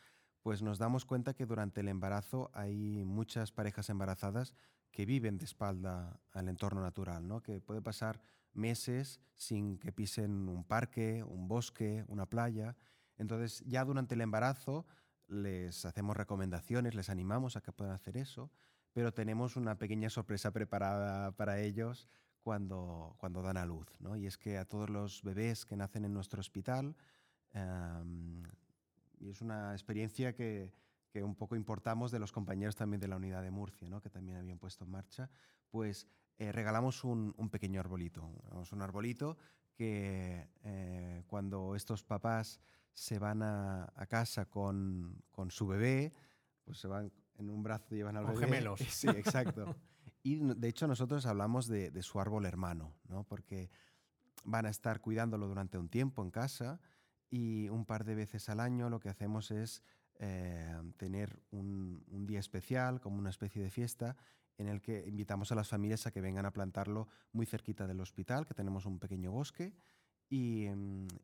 pues 0.47 0.61
nos 0.61 0.77
damos 0.77 1.03
cuenta 1.03 1.33
que 1.33 1.45
durante 1.45 1.81
el 1.81 1.89
embarazo 1.89 2.49
hay 2.53 3.03
muchas 3.03 3.51
parejas 3.51 3.89
embarazadas 3.89 4.53
que 4.91 5.05
viven 5.05 5.37
de 5.37 5.43
espalda 5.43 6.21
al 6.31 6.47
entorno 6.47 6.81
natural, 6.81 7.27
¿no? 7.27 7.41
que 7.41 7.59
puede 7.59 7.81
pasar 7.81 8.21
meses 8.53 9.19
sin 9.35 9.77
que 9.77 9.91
pisen 9.91 10.47
un 10.47 10.63
parque, 10.63 11.21
un 11.21 11.49
bosque, 11.49 12.05
una 12.07 12.27
playa. 12.27 12.77
Entonces 13.17 13.61
ya 13.67 13.83
durante 13.83 14.15
el 14.15 14.21
embarazo 14.21 14.85
les 15.27 15.83
hacemos 15.83 16.15
recomendaciones, 16.15 16.95
les 16.95 17.09
animamos 17.09 17.57
a 17.57 17.61
que 17.61 17.73
puedan 17.73 17.93
hacer 17.93 18.15
eso, 18.15 18.49
pero 18.93 19.13
tenemos 19.13 19.57
una 19.57 19.77
pequeña 19.77 20.09
sorpresa 20.09 20.51
preparada 20.51 21.33
para 21.33 21.59
ellos 21.59 22.07
cuando, 22.39 23.17
cuando 23.17 23.41
dan 23.41 23.57
a 23.57 23.65
luz. 23.65 23.87
¿no? 23.99 24.15
Y 24.15 24.25
es 24.27 24.37
que 24.37 24.57
a 24.57 24.63
todos 24.63 24.89
los 24.89 25.23
bebés 25.23 25.65
que 25.65 25.75
nacen 25.75 26.05
en 26.05 26.13
nuestro 26.13 26.39
hospital, 26.39 26.95
em, 27.51 28.43
y 29.19 29.29
es 29.29 29.41
una 29.41 29.73
experiencia 29.73 30.33
que, 30.33 30.73
que, 31.09 31.23
un 31.23 31.35
poco 31.35 31.55
importamos 31.55 32.11
de 32.11 32.19
los 32.19 32.31
compañeros 32.31 32.75
también 32.75 32.99
de 32.99 33.07
la 33.07 33.15
unidad 33.15 33.41
de 33.43 33.51
Murcia, 33.51 33.89
¿no? 33.89 34.01
que 34.01 34.09
también 34.09 34.37
habían 34.37 34.59
puesto 34.59 34.85
en 34.85 34.91
marcha, 34.91 35.29
pues 35.69 36.07
eh, 36.37 36.51
regalamos 36.51 37.03
un, 37.03 37.33
un, 37.37 37.49
pequeño 37.49 37.79
arbolito. 37.79 38.29
Un 38.71 38.81
arbolito 38.81 39.37
que 39.73 40.49
eh, 40.63 41.23
cuando 41.27 41.75
estos 41.75 42.03
papás 42.03 42.59
se 42.93 43.19
van 43.19 43.41
a, 43.41 43.91
a 43.95 44.05
casa 44.07 44.45
con, 44.45 45.23
con, 45.31 45.51
su 45.51 45.67
bebé, 45.67 46.13
pues 46.63 46.79
se 46.79 46.87
van 46.87 47.11
en 47.35 47.49
un 47.49 47.63
brazo 47.63 47.95
y 47.95 47.97
llevan 47.97 48.17
al 48.17 48.25
con 48.25 48.35
bebé. 48.35 48.47
gemelos. 48.47 48.79
Sí, 48.89 49.07
exacto. 49.09 49.75
y 50.23 50.35
de 50.37 50.67
hecho 50.67 50.87
nosotros 50.87 51.25
hablamos 51.25 51.67
de, 51.67 51.91
de, 51.91 52.03
su 52.03 52.19
árbol 52.19 52.45
hermano, 52.45 52.93
¿no? 53.07 53.23
porque 53.23 53.69
van 54.43 54.65
a 54.65 54.69
estar 54.69 55.01
cuidándolo 55.01 55.47
durante 55.47 55.77
un 55.77 55.89
tiempo 55.89 56.23
en 56.23 56.31
casa 56.31 56.79
y 57.29 57.69
un 57.69 57.85
par 57.85 58.05
de 58.05 58.15
veces 58.15 58.49
al 58.49 58.59
año 58.59 58.89
lo 58.89 58.99
que 58.99 59.09
hacemos 59.09 59.51
es 59.51 59.83
eh, 60.19 60.75
tener 60.97 61.39
un, 61.51 62.03
un, 62.09 62.25
día 62.25 62.39
especial, 62.39 62.99
como 62.99 63.17
una 63.17 63.29
especie 63.29 63.61
de 63.61 63.69
fiesta, 63.69 64.15
en 64.57 64.67
el 64.67 64.81
que 64.81 65.05
invitamos 65.07 65.51
a 65.51 65.55
las 65.55 65.67
familias 65.67 66.07
a 66.07 66.11
que 66.11 66.21
vengan 66.21 66.45
a 66.45 66.51
plantarlo 66.51 67.07
muy 67.31 67.45
cerquita 67.45 67.85
del 67.85 68.01
hospital, 68.01 68.47
que 68.47 68.53
tenemos 68.53 68.85
un 68.85 68.99
pequeño 68.99 69.31
bosque, 69.31 69.73
y, 70.29 70.67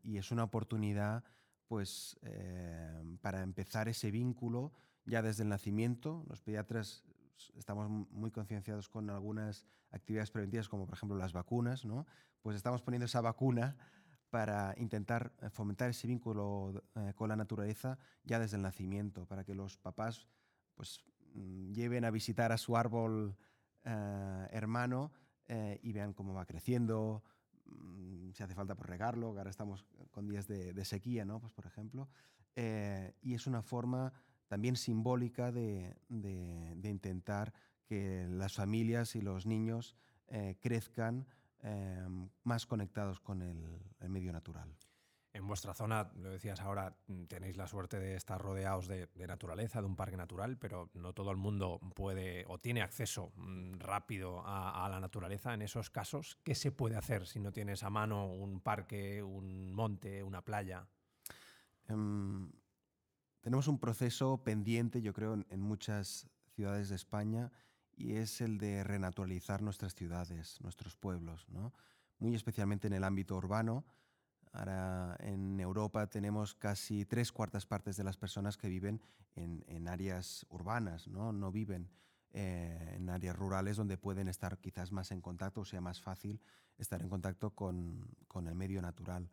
y 0.04 0.18
es 0.18 0.32
una 0.32 0.44
oportunidad 0.44 1.24
pues, 1.68 2.18
eh, 2.22 3.18
para 3.22 3.42
empezar 3.42 3.88
ese 3.90 4.12
vínculo 4.12 4.72
ya 5.06 5.22
desde 5.22 5.44
el 5.44 5.50
nacimiento. 5.50 6.24
Los 6.30 6.42
pediatras 6.42 7.04
estamos 7.58 7.90
muy 7.90 8.32
concienciados 8.32 8.90
con 8.90 9.10
algunas 9.10 9.66
actividades 9.92 10.32
preventivas, 10.32 10.70
como 10.70 10.86
por 10.86 10.96
ejemplo 10.96 11.18
las 11.18 11.34
vacunas, 11.34 11.84
¿no? 11.84 12.06
pues 12.42 12.56
estamos 12.56 12.82
poniendo 12.82 13.06
esa 13.06 13.22
vacuna 13.22 13.76
para 14.34 14.74
intentar 14.80 15.32
fomentar 15.52 15.92
ese 15.92 16.08
vínculo 16.08 16.82
eh, 16.96 17.14
con 17.16 17.30
la 17.30 17.36
naturaleza 17.36 18.00
ya 18.24 18.40
desde 18.40 18.58
el 18.58 18.64
nacimiento, 18.64 19.28
para 19.28 19.44
que 19.44 19.54
los 19.54 19.78
papás 19.78 20.28
pues, 20.74 21.06
mm, 21.36 21.72
lleven 21.72 22.04
a 22.04 22.10
visitar 22.10 22.52
a 22.52 22.58
su 22.58 22.76
árbol 22.76 23.38
eh, 23.84 24.48
hermano 24.50 25.12
eh, 25.46 25.80
y 25.84 25.94
vean 25.94 26.14
cómo 26.14 26.34
va 26.34 26.48
creciendo, 26.48 27.22
mmm, 27.66 28.32
si 28.32 28.42
hace 28.42 28.56
falta 28.56 28.74
por 28.74 28.90
regarlo, 28.90 29.34
que 29.34 29.38
ahora 29.38 29.52
estamos 29.52 29.86
con 30.10 30.28
días 30.28 30.48
de, 30.48 30.84
sequía, 30.84 31.26
¿no? 31.26 31.40
pues, 31.40 31.54
por 31.54 31.68
ejemplo. 31.68 32.10
Eh, 32.56 33.14
y 33.22 33.36
es 33.36 33.46
una 33.46 33.62
forma 33.62 34.14
también 34.48 34.78
simbólica 34.78 35.52
de, 35.52 35.96
intentar 36.82 37.54
que 37.86 38.26
las 38.32 38.56
familias 38.56 39.16
y 39.16 39.22
los 39.22 39.46
niños 39.46 39.96
eh, 40.30 40.58
crezcan 40.60 41.28
eh, 41.64 42.08
más 42.44 42.66
conectados 42.66 43.20
con 43.20 43.42
el, 43.42 43.80
el 44.00 44.10
medio 44.10 44.32
natural. 44.34 44.76
En 45.36 45.48
vuestra 45.48 45.74
zona, 45.74 46.12
lo 46.18 46.30
decías 46.30 46.62
ahora, 46.62 46.96
tenéis 47.28 47.58
la 47.58 47.66
suerte 47.66 48.00
de 48.00 48.16
estar 48.16 48.40
rodeados 48.40 48.88
de, 48.88 49.08
de, 49.16 49.26
naturaleza, 49.26 49.82
de 49.82 49.88
un 49.88 49.96
parque 49.96 50.16
natural, 50.16 50.60
pero 50.60 50.92
no 50.94 51.14
todo 51.14 51.32
el 51.32 51.38
mundo 51.38 51.80
puede 51.96 52.46
o 52.48 52.60
tiene 52.60 52.84
acceso 52.84 53.32
mm, 53.38 53.80
rápido 53.80 54.46
a, 54.46 54.86
a, 54.86 54.90
la 54.90 55.00
naturaleza. 55.00 55.56
En 55.56 55.64
esos 55.64 55.90
casos, 55.90 56.38
¿qué 56.44 56.54
se 56.54 56.72
puede 56.72 56.98
hacer 56.98 57.26
si 57.26 57.40
no 57.40 57.52
tienes 57.52 57.82
a 57.82 57.90
mano 57.90 58.28
un 58.28 58.62
parque, 58.62 59.24
un 59.24 59.74
monte, 59.74 60.22
una 60.22 60.44
playa? 60.44 60.88
Um, 61.90 62.52
tenemos 63.42 63.68
un 63.68 63.80
proceso 63.80 64.44
pendiente, 64.44 65.02
yo 65.02 65.14
creo, 65.14 65.34
en, 65.34 65.48
en 65.50 65.62
muchas 65.62 66.30
ciudades 66.54 66.90
de 66.90 66.96
España 66.96 67.52
y 67.96 68.16
es 68.16 68.42
el 68.42 68.58
de 68.58 68.84
renaturalizar 68.84 69.62
nuestras 69.62 69.96
ciudades, 69.96 70.60
nuestros 70.62 70.96
pueblos, 70.96 71.48
¿no? 71.50 71.74
muy 72.20 72.36
especialmente 72.36 72.88
en 72.88 72.94
el 72.94 73.04
ámbito 73.04 73.36
urbano 73.36 73.86
Ahora 74.54 75.18
en 75.20 75.60
Europa 75.60 76.06
tenemos 76.08 76.54
casi 76.54 77.06
tres 77.06 77.32
cuartas 77.32 77.66
partes 77.66 77.98
de 77.98 78.04
las 78.04 78.18
personas 78.18 78.56
que 78.56 78.70
viven 78.70 79.02
en, 79.36 79.66
en 79.68 79.88
áreas 79.88 80.46
urbanas, 80.50 81.08
no, 81.08 81.34
no 81.34 81.52
viven 81.52 81.90
eh, 82.34 82.94
en 82.96 83.10
áreas 83.10 83.36
rurales 83.36 83.78
donde 83.78 83.98
pueden 83.98 84.28
estar 84.28 84.60
quizás 84.60 84.92
más 84.92 85.12
en 85.12 85.22
contacto 85.22 85.62
o 85.62 85.66
sea 85.66 85.82
más 85.82 86.02
fácil 86.02 86.40
estar 86.78 87.02
en 87.02 87.10
contacto 87.10 87.56
con, 87.56 88.08
con 88.28 88.48
el 88.48 88.54
medio 88.54 88.80
natural. 88.80 89.28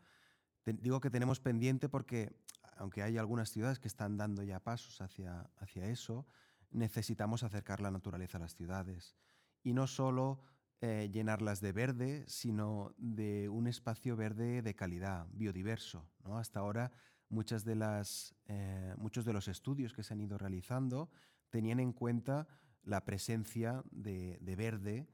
Te, 0.63 0.73
digo 0.73 1.01
que 1.01 1.11
tenemos 1.11 1.39
pendiente 1.39 1.91
porque 1.91 2.35
aunque 2.79 3.03
hay 3.03 3.19
algunas 3.19 3.51
ciudades 3.51 3.79
que 3.79 3.89
están 3.89 4.17
dando 4.17 4.43
ya 4.43 4.61
pasos 4.61 5.03
hacia, 5.03 5.51
hacia 5.59 5.85
eso, 5.85 6.27
necesitamos 6.71 7.43
acercar 7.43 7.81
la 7.81 7.91
naturaleza 7.91 8.39
a 8.39 8.41
las 8.41 8.55
ciudades. 8.55 9.17
Y 9.63 9.73
no 9.73 9.87
solo 9.87 10.41
eh, 10.81 11.11
llenarlas 11.13 11.61
de 11.61 11.73
verde, 11.73 12.25
sino 12.27 12.95
de 12.97 13.49
un 13.49 13.67
espacio 13.67 14.17
verde 14.17 14.63
de 14.63 14.75
calidad, 14.75 15.27
biodiverso. 15.33 16.09
¿no? 16.25 16.39
Hasta 16.39 16.61
ahora 16.61 16.91
muchas 17.29 17.65
de 17.65 17.75
las, 17.75 18.35
eh, 18.47 18.95
muchos 18.97 19.25
de 19.25 19.33
los 19.33 19.49
estudios 19.49 19.93
que 19.93 20.03
se 20.03 20.15
han 20.15 20.21
ido 20.21 20.39
realizando 20.39 21.11
tenían 21.51 21.81
en 21.81 21.93
cuenta 21.93 22.49
la 22.83 23.05
presencia 23.05 23.83
de, 23.91 24.39
de 24.41 24.57
verde 24.57 25.09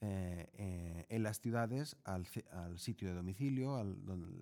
eh, 0.00 1.06
en 1.08 1.22
las 1.22 1.40
ciudades 1.40 1.96
al, 2.04 2.26
al, 2.52 2.78
sitio 2.78 3.08
de 3.08 3.14
domicilio, 3.14 3.76
al, 3.76 3.96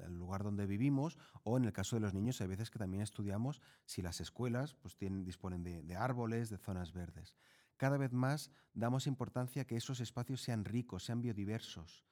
al, 0.04 0.14
lugar 0.14 0.44
donde 0.44 0.66
vivimos, 0.66 1.18
o 1.42 1.56
en 1.56 1.64
el 1.64 1.72
caso 1.72 1.96
de 1.96 2.00
los 2.00 2.14
niños 2.14 2.40
hay 2.40 2.46
veces 2.46 2.70
que 2.70 2.78
también 2.78 3.02
estudiamos 3.02 3.60
si 3.84 4.02
las 4.02 4.20
escuelas 4.20 4.74
pues, 4.74 4.96
tienen, 4.96 5.24
disponen 5.24 5.64
de, 5.64 5.82
de 5.82 5.96
árboles, 5.96 6.50
de 6.50 6.58
zonas 6.58 6.92
verdes 6.92 7.34
cada 7.78 7.96
vez 7.96 8.12
más 8.12 8.50
damos 8.74 9.06
importancia 9.06 9.62
a 9.62 9.64
que 9.64 9.76
esos 9.76 10.00
espacios 10.00 10.42
sean 10.42 10.66
ricos, 10.66 11.04
sean 11.04 11.22
biodiversos. 11.22 12.04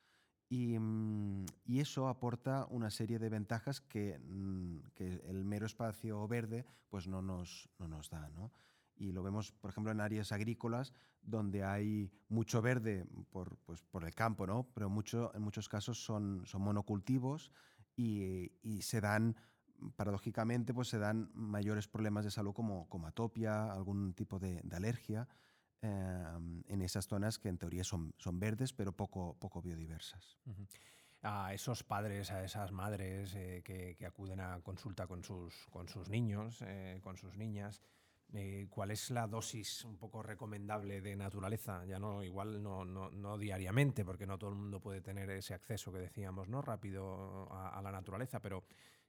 Y, 0.49 0.79
mm, 0.79 1.45
y, 1.65 1.81
eso 1.81 2.09
aporta 2.09 2.67
una 2.71 2.89
serie 2.89 3.19
de 3.19 3.29
ventajas 3.29 3.81
que, 3.81 4.19
mm, 4.19 4.79
que 4.95 5.21
el 5.27 5.45
mero 5.45 5.67
espacio 5.67 6.27
verde 6.29 6.65
pues 6.89 7.09
no, 7.09 7.21
nos, 7.21 7.69
no 7.79 7.89
nos 7.89 8.09
da. 8.09 8.29
¿no? 8.31 8.53
Y 8.97 9.13
lo 9.13 9.23
vemos, 9.23 9.53
por 9.53 9.71
ejemplo, 9.71 9.93
en 9.93 10.01
áreas 10.01 10.33
agrícolas 10.33 10.93
donde 11.23 11.65
hay 11.65 12.11
mucho 12.29 12.63
verde 12.63 13.05
por, 13.31 13.59
pues, 13.59 13.83
por 13.83 14.05
el 14.05 14.15
campo, 14.15 14.47
¿no? 14.47 14.69
pero 14.75 14.89
mucho, 14.89 15.35
en 15.35 15.43
muchos 15.43 15.69
casos 15.69 16.03
son, 16.03 16.43
son 16.47 16.63
monocultivos 16.63 17.51
y, 17.97 18.53
y 18.63 18.83
se 18.83 19.01
dan 19.01 19.37
paradójicamente 19.97 20.73
pues 20.73 20.89
se 20.89 20.99
dan 20.99 21.31
mayores 21.35 21.89
problemas 21.89 22.25
de 22.25 22.31
salud 22.31 22.55
como, 22.55 22.89
como 22.89 23.07
atopia, 23.07 23.73
algún 23.73 24.15
tipo 24.15 24.39
de, 24.39 24.61
de 24.63 24.77
alergia 24.77 25.29
eh, 25.83 26.63
en 26.69 26.83
esas 26.83 27.07
zonas 27.07 27.39
que 27.39 27.49
en 27.49 27.59
teoría 27.59 27.85
son, 27.85 28.15
son 28.19 28.39
verdes 28.41 28.73
pero 28.73 28.93
poco, 28.93 29.37
poco 29.39 29.61
biodiversas. 29.63 30.39
Uh 30.47 30.53
-huh. 30.53 30.69
A 31.23 31.55
esos 31.55 31.83
padres, 31.83 32.31
a 32.31 32.45
esas 32.45 32.73
madres 32.73 33.35
eh, 33.35 33.63
que, 33.65 33.97
que, 33.97 34.07
acuden 34.07 34.39
a 34.39 34.61
consulta 34.61 35.07
con 35.07 35.25
sus, 35.25 35.67
con 35.71 35.89
sus 35.89 36.09
niños, 36.09 36.63
eh, 36.63 37.01
con 37.03 37.17
sus 37.17 37.37
niñas, 37.37 37.83
eh, 38.33 38.67
¿cuál 38.71 38.91
es 38.91 39.11
la 39.11 39.27
dosis 39.27 39.85
un 39.85 39.97
poco 39.97 40.23
recomendable 40.23 41.01
de 41.01 41.17
naturaleza? 41.17 41.85
Ya 41.85 41.99
no, 41.99 42.23
igual 42.23 42.63
no, 42.63 42.85
no, 42.85 43.11
no, 43.11 43.39
diariamente, 43.39 44.05
porque 44.05 44.27
no 44.27 44.39
todo 44.39 44.51
el 44.51 44.57
mundo 44.57 44.81
puede 44.81 45.01
tener 45.01 45.31
ese 45.31 45.55
acceso 45.55 45.93
que 45.93 45.99
decíamos, 45.99 46.49
¿no? 46.49 46.63
Rápido 46.63 47.53
a, 47.53 47.79
a 47.79 47.83
la 47.83 47.93
naturaleza, 47.93 48.41
pero 48.41 48.65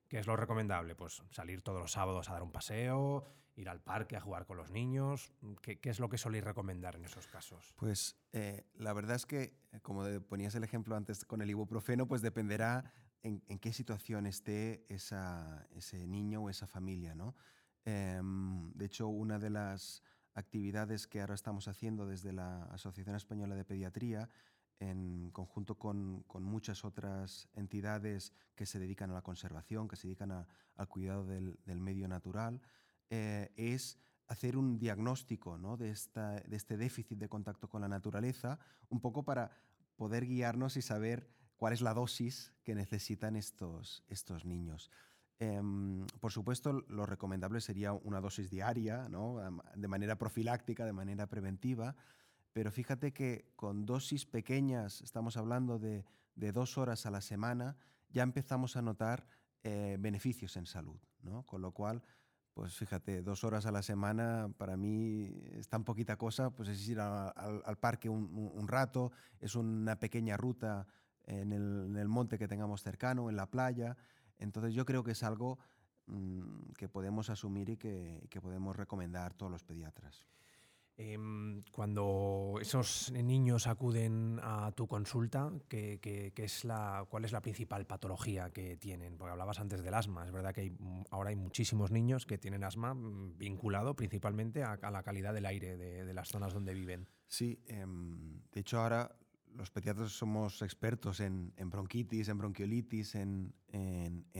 ¿Qué 0.08 0.20
es 0.20 0.28
lo 0.28 0.36
recomendable? 0.38 0.96
Pues 0.96 1.22
salir 1.32 1.62
todos 1.62 1.82
los 1.82 1.92
sábados 1.92 2.30
a 2.30 2.34
dar 2.34 2.44
un 2.44 2.52
paseo, 2.52 3.26
ir 3.56 3.68
al 3.68 3.82
parque 3.82 4.16
a 4.16 4.22
jugar 4.22 4.46
con 4.46 4.56
los 4.56 4.72
niños. 4.72 5.34
¿Qué, 5.62 5.80
qué 5.80 5.90
es 5.90 6.00
lo 6.00 6.08
que 6.08 6.18
soléis 6.18 6.44
recomendar 6.44 6.96
en 6.96 7.06
esos 7.06 7.28
casos? 7.28 7.74
Pues 7.76 8.16
eh, 8.32 8.66
la 8.76 8.94
verdad 8.94 9.18
es 9.18 9.26
que, 9.26 9.60
como 9.82 10.06
ponías 10.22 10.56
el 10.56 10.64
ejemplo 10.64 10.96
antes 10.96 11.26
con 11.26 11.42
el 11.42 11.50
ibuprofeno, 11.50 12.08
pues 12.08 12.22
dependerá 12.22 12.94
en, 13.22 13.44
en 13.48 13.60
qué 13.60 13.74
situación 13.74 14.28
esté 14.28 14.86
esa, 14.88 15.68
ese 15.72 16.08
niño 16.08 16.44
o 16.44 16.50
esa 16.50 16.68
familia. 16.68 17.14
¿no? 17.14 17.36
Eh, 17.90 18.20
de 18.22 18.86
hecho, 18.86 19.08
una 19.08 19.40
de 19.40 19.50
las 19.50 20.04
actividades 20.34 21.08
que 21.08 21.22
ahora 21.22 21.36
estamos 21.36 21.70
haciendo 21.70 22.06
desde 22.06 22.34
la 22.34 22.66
Asociación 22.66 23.16
Española 23.16 23.56
de 23.56 23.64
Pediatría 23.64 24.30
en 24.80 25.32
conjunto 25.32 25.76
con, 25.76 26.26
muchas 26.42 26.84
otras 26.84 27.48
entidades 27.54 28.34
que 28.56 28.66
se 28.66 28.78
dedican 28.78 29.12
a 29.12 29.14
la 29.14 29.22
conservación, 29.22 29.88
que 29.88 29.96
se 29.96 30.08
dedican 30.08 30.32
a, 30.34 30.46
al 30.76 30.90
cuidado 30.90 31.26
del, 31.26 31.80
medio 31.80 32.10
natural, 32.10 32.60
eh, 33.10 33.54
es 33.56 33.98
hacer 34.28 34.58
un 34.58 34.78
diagnóstico 34.78 35.58
¿no? 35.58 35.78
de, 35.78 35.90
este 35.92 36.76
déficit 36.76 37.18
de 37.18 37.30
contacto 37.30 37.70
con 37.70 37.80
la 37.80 37.88
naturaleza, 37.88 38.60
un 38.90 39.00
poco 39.00 39.24
para 39.24 39.52
poder 39.96 40.26
guiarnos 40.26 40.76
y 40.76 40.82
saber 40.82 41.30
cuál 41.56 41.72
es 41.72 41.80
la 41.80 41.94
dosis 41.94 42.54
que 42.66 42.76
necesitan 42.76 43.38
estos 43.38 44.04
niños. 44.44 44.92
Eh, 45.40 45.62
por 46.20 46.32
supuesto, 46.32 46.74
lo 46.74 47.06
recomendable 47.06 47.62
sería 47.62 47.94
una 47.94 48.22
dosis 48.22 48.50
diaria, 48.50 49.08
¿no? 49.10 49.38
de 49.76 49.88
manera 49.88 50.18
profiláctica, 50.18 50.86
de 50.86 50.94
manera 50.94 51.28
preventiva, 51.28 51.96
pero 52.54 52.72
fíjate 52.72 53.14
que 53.14 53.52
con 53.56 53.86
dosis 53.86 54.26
pequeñas, 54.26 55.02
estamos 55.02 55.38
hablando 55.38 55.78
de, 55.78 56.06
de 56.36 56.52
dos 56.52 56.78
horas 56.78 57.06
a 57.06 57.12
la 57.12 57.22
semana, 57.22 57.76
ya 58.10 58.24
empezamos 58.24 58.78
a 58.78 58.82
notar 58.82 59.28
eh, 59.64 59.98
beneficios 60.00 60.56
en 60.56 60.66
salud, 60.66 61.00
¿no? 61.24 61.44
Con 61.44 61.62
lo 61.62 61.72
cual, 61.72 62.02
pues 62.54 62.76
fíjate, 62.76 63.22
dos 63.22 63.44
horas 63.44 63.66
a 63.66 63.72
la 63.72 63.82
semana 63.82 64.50
para 64.58 64.78
mí 64.78 65.30
es 65.52 65.68
tan 65.68 65.84
poquita 65.84 66.16
cosa, 66.18 66.52
pues 66.52 66.70
es 66.70 66.88
ir 66.88 67.00
al 67.00 67.78
parque 67.80 68.08
un, 68.08 68.68
rato, 68.68 69.12
es 69.40 69.56
una 69.56 70.00
pequeña 70.00 70.38
ruta 70.38 70.88
en 71.26 71.52
el, 71.52 72.08
monte 72.08 72.38
que 72.38 72.48
tengamos 72.48 72.82
cercano, 72.82 73.30
en 73.30 73.36
la 73.36 73.50
playa. 73.50 73.98
Entonces 74.40 74.74
yo 74.74 74.86
creo 74.86 75.04
que 75.04 75.12
es 75.12 75.24
algo 75.24 75.60
mm, 76.08 76.72
que 76.78 76.90
podemos 76.90 77.30
asumir 77.30 77.70
y 77.70 77.78
que, 77.78 78.28
que 78.30 78.42
podemos 78.42 78.76
recomendar 78.76 79.32
a 79.32 79.36
todos 79.36 79.52
los 79.52 79.64
pediatras. 79.64 80.26
Em, 81.00 81.62
cuando 81.72 82.56
esos 82.60 83.12
niños 83.12 83.68
acuden 83.68 84.40
a 84.42 84.72
tu 84.72 84.88
consulta, 84.88 85.52
¿qué, 85.70 86.34
es 86.36 86.66
la, 86.66 87.06
¿cuál 87.08 87.24
es 87.24 87.32
la 87.32 87.40
principal 87.40 87.86
patología 87.86 88.50
que 88.50 88.78
tienen? 88.78 89.16
Porque 89.16 89.32
hablabas 89.32 89.60
antes 89.60 89.84
del 89.84 89.94
asma. 89.94 90.26
Es 90.26 90.32
verdad 90.32 90.56
que 90.56 90.74
ahora 91.12 91.30
hay 91.30 91.36
muchísimos 91.36 91.92
niños 91.92 92.26
que 92.26 92.40
tienen 92.40 92.64
asma 92.64 92.96
mm, 92.96 93.38
vinculado 93.38 93.96
principalmente 93.96 94.64
a, 94.64 94.80
la 94.90 95.04
calidad 95.04 95.36
del 95.36 95.46
aire 95.46 95.78
de, 95.78 96.14
las 96.16 96.30
zonas 96.30 96.52
donde 96.52 96.74
viven. 96.74 97.08
Sí, 97.28 97.62
em, 97.68 98.42
de 98.52 98.62
hecho 98.62 98.82
ahora 98.82 99.16
los 99.58 99.72
pediatras 99.72 100.12
somos 100.12 100.62
expertos 100.62 101.20
en, 101.20 101.52
bronquitis, 101.58 102.30
en 102.30 102.38
bronquiolitis, 102.38 103.16
en, 103.16 103.54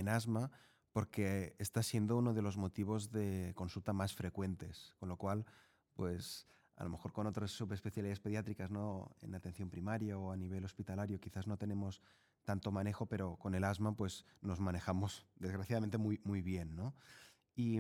asma, 0.08 0.52
porque 0.92 1.56
está 1.58 1.82
siendo 1.84 2.18
uno 2.18 2.34
de 2.34 2.42
los 2.42 2.58
motivos 2.58 3.12
de 3.12 3.52
consulta 3.56 3.94
más 3.94 4.14
frecuentes, 4.14 4.94
con 5.00 5.10
lo 5.10 5.18
cual 5.18 5.46
pues 5.94 6.48
a 6.76 6.84
lo 6.84 6.92
mejor 6.92 7.12
con 7.12 7.26
otras 7.26 7.50
subespecialidades 7.52 8.20
pediátricas, 8.20 8.70
¿no? 8.70 9.16
en 9.22 9.34
atención 9.34 9.70
primaria 9.70 10.18
o 10.18 10.32
a 10.32 10.38
nivel 10.38 10.64
hospitalario, 10.64 11.20
quizás 11.20 11.48
no 11.48 11.58
tenemos 11.58 12.02
tanto 12.44 12.72
manejo, 12.72 13.08
pero 13.08 13.36
con 13.38 13.56
el 13.56 13.64
asma 13.64 13.96
pues 13.96 14.24
nos 14.42 14.60
manejamos 14.60 15.26
desgraciadamente 15.36 15.98
muy, 15.98 16.22
muy 16.24 16.44
bien. 16.44 16.76
¿no? 16.76 16.94
Y 17.56 17.80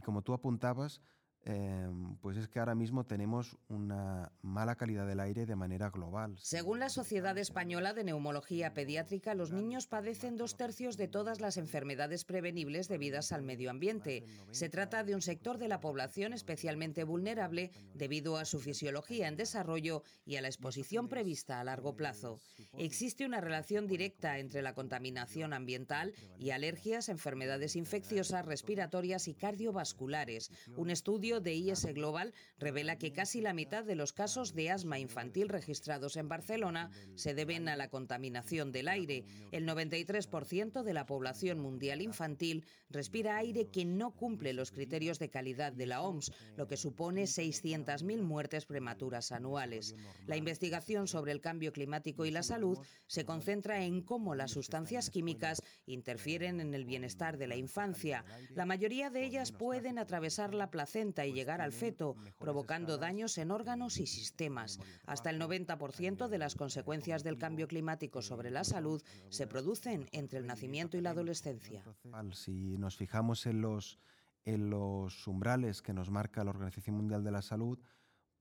como 0.00 0.22
tú 0.22 0.32
apuntabas, 0.32 1.02
Em, 1.44 2.14
pues 2.18 2.36
es 2.36 2.46
que 2.46 2.60
ahora 2.60 2.76
mismo 2.76 3.04
tenemos 3.04 3.56
una 3.68 4.30
mala 4.42 4.76
calidad 4.76 5.08
del 5.08 5.18
aire 5.18 5.44
de 5.44 5.56
manera 5.56 5.90
global. 5.90 6.36
Según 6.38 6.78
la 6.78 6.88
Sociedad 6.88 7.36
Española 7.36 7.92
de 7.94 8.04
Neumología 8.04 8.74
Pediátrica, 8.74 9.34
los 9.34 9.50
niños 9.50 9.88
padecen 9.88 10.36
dos 10.36 10.56
tercios 10.56 10.96
de 10.96 11.08
todas 11.08 11.40
las 11.40 11.56
enfermedades 11.56 12.24
prevenibles 12.24 12.86
debidas 12.86 13.32
al 13.32 13.42
medio 13.42 13.70
ambiente. 13.70 14.24
Se 14.52 14.68
trata 14.68 15.02
de 15.02 15.16
un 15.16 15.22
sector 15.22 15.58
de 15.58 15.66
la 15.66 15.80
población 15.80 16.32
especialmente 16.32 17.02
vulnerable 17.02 17.72
debido 17.94 18.36
a 18.36 18.44
su 18.44 18.60
fisiología 18.60 19.26
en 19.26 19.36
desarrollo 19.36 20.04
y 20.24 20.36
a 20.36 20.42
la 20.42 20.48
exposición 20.48 21.08
prevista 21.08 21.58
a 21.58 21.64
largo 21.64 21.96
plazo. 21.96 22.38
Existe 22.78 23.26
una 23.26 23.40
relación 23.40 23.88
directa 23.88 24.38
entre 24.38 24.62
la 24.62 24.74
contaminación 24.74 25.52
ambiental 25.54 26.14
y 26.38 26.50
alergias, 26.50 27.08
enfermedades 27.08 27.74
infecciosas, 27.74 28.46
respiratorias 28.46 29.26
y 29.26 29.34
cardiovasculares. 29.34 30.52
Un 30.76 30.90
estudio 30.90 31.31
de 31.40 31.54
IS 31.54 31.86
Global 31.86 32.34
revela 32.58 32.98
que 32.98 33.12
casi 33.12 33.40
la 33.40 33.54
mitad 33.54 33.84
de 33.84 33.94
los 33.94 34.12
casos 34.12 34.54
de 34.54 34.70
asma 34.70 34.98
infantil 34.98 35.48
registrados 35.48 36.16
en 36.16 36.28
Barcelona 36.28 36.90
se 37.14 37.34
deben 37.34 37.68
a 37.68 37.76
la 37.76 37.88
contaminación 37.88 38.72
del 38.72 38.88
aire. 38.88 39.24
El 39.50 39.66
93% 39.66 40.82
de 40.82 40.94
la 40.94 41.06
población 41.06 41.58
mundial 41.58 42.02
infantil 42.02 42.64
respira 42.90 43.36
aire 43.36 43.68
que 43.68 43.84
no 43.84 44.14
cumple 44.14 44.52
los 44.52 44.70
criterios 44.70 45.18
de 45.18 45.30
calidad 45.30 45.72
de 45.72 45.86
la 45.86 46.02
OMS, 46.02 46.32
lo 46.56 46.66
que 46.66 46.76
supone 46.76 47.24
600.000 47.24 48.22
muertes 48.22 48.66
prematuras 48.66 49.32
anuales. 49.32 49.94
La 50.26 50.36
investigación 50.36 51.08
sobre 51.08 51.32
el 51.32 51.40
cambio 51.40 51.72
climático 51.72 52.24
y 52.24 52.30
la 52.30 52.42
salud 52.42 52.78
se 53.06 53.24
concentra 53.24 53.84
en 53.84 54.02
cómo 54.02 54.34
las 54.34 54.50
sustancias 54.50 55.10
químicas 55.10 55.62
interfieren 55.86 56.60
en 56.60 56.74
el 56.74 56.84
bienestar 56.84 57.38
de 57.38 57.46
la 57.46 57.56
infancia. 57.56 58.24
La 58.50 58.66
mayoría 58.66 59.10
de 59.10 59.24
ellas 59.24 59.52
pueden 59.52 59.98
atravesar 59.98 60.54
la 60.54 60.70
placenta 60.70 61.21
y 61.26 61.32
llegar 61.32 61.60
al 61.60 61.72
feto, 61.72 62.16
provocando 62.38 62.98
daños 62.98 63.38
en 63.38 63.50
órganos 63.50 63.98
y 63.98 64.06
sistemas. 64.06 64.80
Hasta 65.06 65.30
el 65.30 65.40
90% 65.40 66.28
de 66.28 66.38
las 66.38 66.54
consecuencias 66.54 67.22
del 67.22 67.38
cambio 67.38 67.68
climático 67.68 68.22
sobre 68.22 68.50
la 68.50 68.64
salud 68.64 69.02
se 69.28 69.46
producen 69.46 70.08
entre 70.12 70.38
el 70.38 70.46
nacimiento 70.46 70.96
y 70.96 71.00
la 71.00 71.10
adolescencia. 71.10 71.84
Si 72.32 72.78
nos 72.78 72.96
fijamos 72.96 73.46
en 73.46 73.60
los, 73.60 73.98
en 74.44 74.70
los 74.70 75.26
umbrales 75.26 75.82
que 75.82 75.92
nos 75.92 76.10
marca 76.10 76.44
la 76.44 76.50
Organización 76.50 76.96
Mundial 76.96 77.24
de 77.24 77.30
la 77.30 77.42
Salud, 77.42 77.78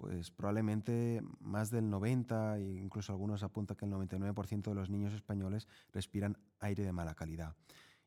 pues 0.01 0.32
probablemente 0.32 1.21
más 1.39 1.69
del 1.69 1.88
90 1.88 2.58
e 2.58 2.63
incluso 2.82 3.12
algunos 3.12 3.43
apuntan 3.43 3.77
que 3.77 3.86
el 3.86 3.91
99% 3.91 4.63
de 4.63 4.73
los 4.73 4.89
niños 4.89 5.13
españoles 5.13 5.67
respiran 5.93 6.39
aire 6.60 6.84
de 6.84 6.91
mala 6.91 7.13
calidad. 7.13 7.56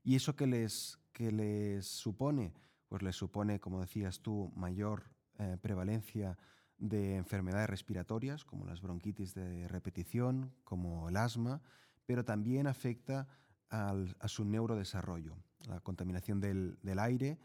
¿Y 0.03 0.17
eso 0.17 0.35
qué 0.35 0.49
les, 0.49 0.99
qué 1.13 1.31
les 1.31 1.87
supone? 1.87 2.53
Pues 2.89 3.03
les 3.03 3.17
supone, 3.17 3.61
como 3.61 3.81
decías 3.81 4.21
tú, 4.21 4.53
mayor 4.57 5.11
eh, 5.39 5.57
prevalencia 5.61 6.39
de 6.79 7.17
enfermedades 7.17 7.71
respiratorias, 7.71 8.45
como 8.45 8.67
las 8.67 8.83
bronquitis 8.83 9.35
de 9.35 9.69
repetición, 9.69 10.53
como 10.65 11.09
el 11.09 11.17
asma, 11.17 11.63
pero 12.07 12.25
también 12.25 12.67
afecta 12.67 13.27
a 13.71 14.29
su 14.29 14.45
neurodesarrollo. 14.45 15.37
La 15.67 15.81
contaminación 15.81 16.39
del, 16.39 16.79
aire 16.99 17.39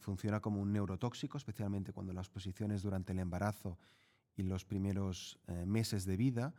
funciona 0.00 0.40
como 0.40 0.60
un 0.60 0.72
neurotóxico, 0.72 1.38
especialmente 1.38 1.92
cuando 1.92 2.12
la 2.12 2.20
exposición 2.20 2.72
es 2.72 2.82
durante 2.82 3.12
el 3.12 3.20
embarazo 3.20 3.78
y 4.34 4.42
los 4.42 4.64
primeros 4.64 5.38
eh, 5.46 5.64
meses 5.64 6.04
de 6.04 6.16
vida, 6.16 6.54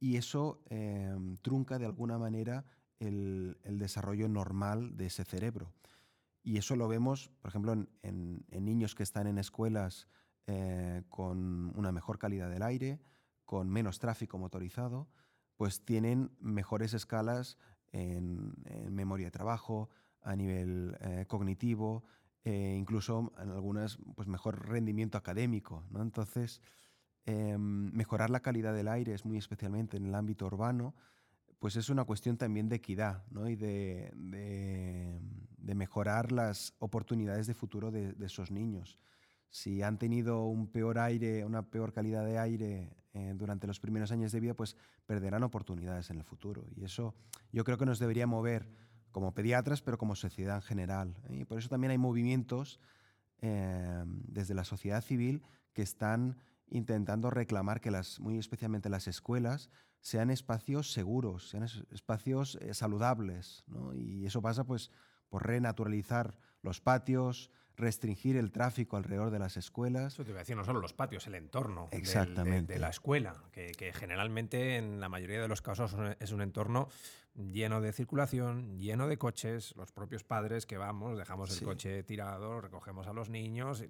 y 0.00 0.16
eso 0.16 0.60
eh, 0.70 1.14
trunca 1.42 1.78
de 1.78 1.86
alguna 1.86 2.18
manera 2.18 2.64
el 2.98 3.78
desarrollo 3.78 4.28
normal 4.28 4.96
de 4.96 5.06
ese 5.06 5.24
cerebro. 5.24 5.72
Y 6.42 6.58
eso 6.58 6.76
lo 6.76 6.88
vemos, 6.88 7.30
por 7.40 7.50
ejemplo, 7.50 7.72
en, 8.02 8.46
niños 8.50 8.94
que 8.94 9.02
están 9.02 9.26
en 9.26 9.38
escuelas 9.38 10.08
eh, 10.46 11.02
con 11.08 11.76
una 11.76 11.92
mejor 11.92 12.18
calidad 12.18 12.50
del 12.50 12.62
aire, 12.62 13.00
con 13.44 13.68
menos 13.68 13.98
tráfico 13.98 14.38
motorizado, 14.38 15.08
pues 15.56 15.84
tienen 15.84 16.30
mejores 16.40 16.94
escalas 16.94 17.58
en, 17.92 18.54
memoria 18.90 19.26
de 19.26 19.30
trabajo, 19.30 19.90
a 20.22 20.36
nivel 20.36 20.96
eh, 21.00 21.24
cognitivo, 21.26 22.04
e 22.44 22.76
incluso 22.76 23.32
en 23.38 23.50
algunas, 23.50 23.98
pues 24.14 24.28
mejor 24.28 24.68
rendimiento 24.68 25.18
académico. 25.18 25.84
¿no? 25.90 26.00
Entonces, 26.00 26.62
em, 27.26 27.92
mejorar 27.92 28.30
la 28.30 28.40
calidad 28.40 28.74
del 28.74 28.88
aire 28.88 29.14
es 29.14 29.24
muy 29.24 29.36
especialmente 29.36 29.96
en 29.96 30.06
el 30.06 30.14
ámbito 30.14 30.46
urbano, 30.46 30.94
pues 31.58 31.76
es 31.76 31.88
una 31.90 32.04
cuestión 32.04 32.36
también 32.36 32.68
de 32.68 32.76
equidad 32.76 33.24
¿no? 33.30 33.48
y 33.48 33.56
de, 33.56 34.12
mejorar 35.74 36.32
las 36.32 36.74
oportunidades 36.78 37.46
de 37.46 37.54
futuro 37.54 37.90
de, 37.90 38.14
esos 38.24 38.50
niños. 38.50 38.98
Si 39.50 39.82
han 39.82 39.98
tenido 39.98 40.44
un 40.46 40.68
peor 40.68 40.98
aire, 40.98 41.44
una 41.44 41.62
peor 41.62 41.92
calidad 41.92 42.24
de 42.24 42.38
aire 42.38 42.96
eh, 43.14 43.32
durante 43.36 43.66
los 43.66 43.80
primeros 43.80 44.12
años 44.12 44.32
de 44.32 44.40
vida, 44.40 44.54
pues 44.54 44.76
perderán 45.06 45.42
oportunidades 45.42 46.10
en 46.10 46.18
el 46.18 46.24
futuro. 46.24 46.64
Y 46.76 46.84
eso 46.84 47.14
yo 47.52 47.64
creo 47.64 47.78
que 47.78 47.86
nos 47.86 47.98
debería 47.98 48.26
mover 48.26 48.68
como 49.10 49.34
pediatras, 49.34 49.82
pero 49.82 49.98
como 49.98 50.16
sociedad 50.16 50.56
en 50.56 50.62
general. 50.62 51.16
¿eh? 51.28 51.38
Y 51.40 51.44
por 51.44 51.58
eso 51.58 51.68
también 51.68 51.90
hay 51.90 51.98
movimientos 51.98 52.80
eh, 53.40 54.04
desde 54.06 54.54
la 54.54 54.64
sociedad 54.64 55.02
civil 55.02 55.42
que 55.72 55.82
están 55.82 56.36
intentando 56.70 57.30
reclamar 57.30 57.80
que 57.80 57.90
las, 57.90 58.20
muy 58.20 58.38
especialmente 58.38 58.88
las 58.88 59.08
escuelas, 59.08 59.70
sean 60.00 60.30
espacios 60.30 60.92
seguros, 60.92 61.48
sean 61.48 61.64
espacios 61.64 62.56
eh, 62.60 62.74
saludables. 62.74 63.64
Y 63.94 64.26
eso 64.26 64.42
pasa 64.42 64.64
pues, 64.64 64.90
por 65.28 65.46
renaturalizar 65.46 66.36
los 66.62 66.80
patios, 66.80 67.50
restringir 67.76 68.36
el 68.36 68.50
tráfico 68.50 68.96
alrededor 68.96 69.30
de 69.30 69.38
las 69.38 69.56
escuelas. 69.56 70.14
Eso 70.14 70.24
te 70.24 70.30
iba 70.30 70.40
a 70.40 70.42
decir, 70.42 70.56
no 70.56 70.64
solo 70.64 70.80
los 70.80 70.92
patios, 70.92 71.26
el 71.26 71.36
entorno 71.36 71.88
Exactamente. 71.92 72.74
de, 72.74 72.78
la 72.78 72.88
escuela, 72.88 73.34
que, 73.52 73.92
generalmente 73.94 74.76
en 74.76 75.00
la 75.00 75.08
mayoría 75.08 75.40
de 75.40 75.48
los 75.48 75.62
casos 75.62 75.94
es 76.18 76.32
un 76.32 76.42
entorno 76.42 76.88
lleno 77.34 77.80
de 77.80 77.92
circulación, 77.92 78.78
lleno 78.78 79.06
de 79.06 79.16
coches, 79.16 79.74
los 79.76 79.92
propios 79.92 80.24
padres 80.24 80.66
que 80.66 80.76
vamos, 80.76 81.16
dejamos 81.16 81.56
el 81.56 81.64
coche 81.64 82.02
tirado, 82.02 82.60
recogemos 82.60 83.06
a 83.06 83.12
los 83.12 83.30
niños. 83.30 83.84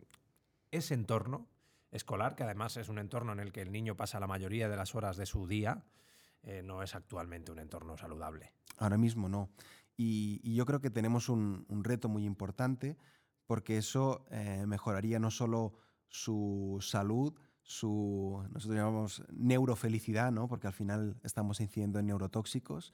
Ese 0.71 0.93
entorno 0.93 1.47
escolar, 1.91 2.35
que 2.35 2.45
además 2.45 2.77
es 2.77 2.89
un 2.89 2.99
entorno 2.99 3.33
en 3.33 3.41
el 3.41 3.53
que 3.53 3.63
el 3.63 3.73
niño 3.73 3.97
pasa 3.97 4.21
la 4.21 4.27
mayoría 4.27 4.69
de 4.69 4.77
las 4.77 4.95
horas 4.95 5.17
de 5.17 5.27
su 5.27 5.47
día, 5.47 5.85
eh, 6.43 6.63
no 6.63 6.83
es 6.83 6.95
actualmente 6.95 7.53
un 7.53 7.59
entorno 7.59 7.97
saludable. 7.97 8.53
Ahora 8.79 8.99
mismo 8.99 9.29
no. 9.29 9.51
Y, 9.97 10.55
yo 10.55 10.65
creo 10.67 10.81
que 10.81 10.91
tenemos 10.91 11.29
un, 11.29 11.67
reto 11.83 12.09
muy 12.09 12.25
importante 12.25 12.97
porque 13.47 13.79
eso 13.79 14.25
eh, 14.31 14.65
mejoraría 14.67 15.19
no 15.19 15.31
solo 15.31 15.75
su 16.09 16.79
salud, 16.81 17.35
su, 17.63 18.47
nosotros 18.51 18.79
llamamos 18.79 19.23
neurofelicidad, 19.31 20.31
¿no? 20.31 20.49
porque 20.49 20.67
al 20.67 20.73
final 20.73 21.19
estamos 21.23 21.61
incidiendo 21.61 21.99
en 21.99 22.07
neurotóxicos, 22.07 22.93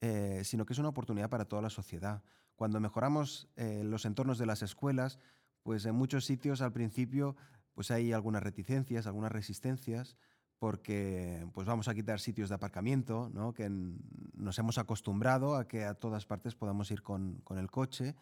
eh, 0.00 0.42
sino 0.44 0.64
que 0.64 0.74
es 0.74 0.78
una 0.78 0.88
oportunidad 0.88 1.30
para 1.30 1.46
toda 1.46 1.62
la 1.62 1.70
sociedad. 1.70 2.22
Cuando 2.54 2.78
mejoramos 2.78 3.48
los 3.56 4.04
entornos 4.04 4.38
de 4.38 4.46
las 4.46 4.62
escuelas, 4.62 5.18
pues 5.64 5.84
en 5.86 5.96
muchos 5.96 6.24
sitios 6.24 6.60
al 6.60 6.72
principio 6.72 7.34
pues 7.74 7.90
hay 7.90 8.12
algunas 8.12 8.42
reticencias, 8.42 9.06
algunas 9.06 9.32
resistencias, 9.32 10.16
porque 10.58 11.46
pues 11.52 11.66
vamos 11.66 11.88
a 11.88 11.94
quitar 11.94 12.20
sitios 12.20 12.48
de 12.48 12.54
aparcamiento, 12.54 13.30
¿no? 13.34 13.52
que 13.52 13.68
nos 13.68 14.58
hemos 14.58 14.78
acostumbrado 14.78 15.56
a 15.56 15.68
que 15.68 15.84
a 15.84 15.94
todas 15.94 16.26
partes 16.26 16.54
podamos 16.54 16.90
ir 16.90 17.02
con, 17.02 17.42
el 17.50 17.70
coche 17.70 18.14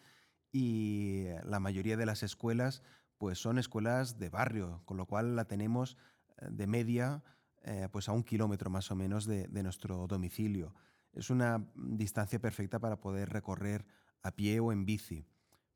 y 0.51 1.25
la 1.43 1.59
mayoría 1.59 1.95
de 1.95 2.05
las 2.05 2.23
escuelas 2.23 2.81
pues 3.17 3.39
son 3.39 3.57
escuelas 3.57 4.19
de 4.19 4.29
barrio, 4.29 4.81
con 4.85 4.97
lo 4.97 5.05
cual 5.05 5.35
la 5.35 5.45
tenemos 5.45 5.95
eh, 6.37 6.47
de 6.49 6.67
media 6.67 7.23
eh, 7.63 7.87
pues 7.91 8.09
a 8.09 8.11
un 8.11 8.23
kilómetro 8.23 8.69
más 8.69 8.91
o 8.91 8.95
menos 8.95 9.25
de, 9.25 9.47
nuestro 9.63 10.05
domicilio. 10.07 10.75
Es 11.13 11.29
una 11.29 11.65
distancia 11.75 12.39
perfecta 12.39 12.79
para 12.79 12.99
poder 12.99 13.29
recorrer 13.29 13.85
a 14.21 14.31
pie 14.31 14.59
o 14.59 14.73
en 14.73 14.83
bici. 14.83 15.25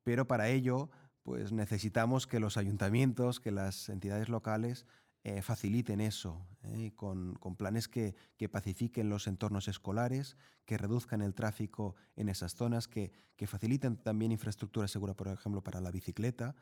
Pero 0.04 0.28
para 0.28 0.50
ello 0.50 0.90
pues 1.28 1.52
necesitamos 1.52 2.26
que 2.26 2.40
los 2.40 2.56
ayuntamientos, 2.56 3.42
que 3.42 3.52
las 3.52 3.90
entidades 3.90 4.30
locales 4.30 4.86
eh, 5.26 5.42
faciliten 5.42 6.00
eso, 6.00 6.48
con, 6.96 7.38
planes 7.58 7.90
que, 7.90 8.16
que, 8.38 8.48
pacifiquen 8.48 9.10
los 9.10 9.28
entornos 9.28 9.68
escolares, 9.68 10.38
que 10.64 10.78
reduzcan 10.78 11.22
el 11.22 11.36
tráfico 11.36 11.98
en 12.16 12.30
esas 12.30 12.56
zonas, 12.56 12.88
que, 12.88 13.12
que 13.36 13.46
faciliten 13.46 13.98
también 13.98 14.32
infraestructura 14.32 14.88
segura, 14.88 15.16
por 15.16 15.28
ejemplo, 15.28 15.62
para 15.62 15.82
la 15.82 15.92
bicicleta, 15.92 16.56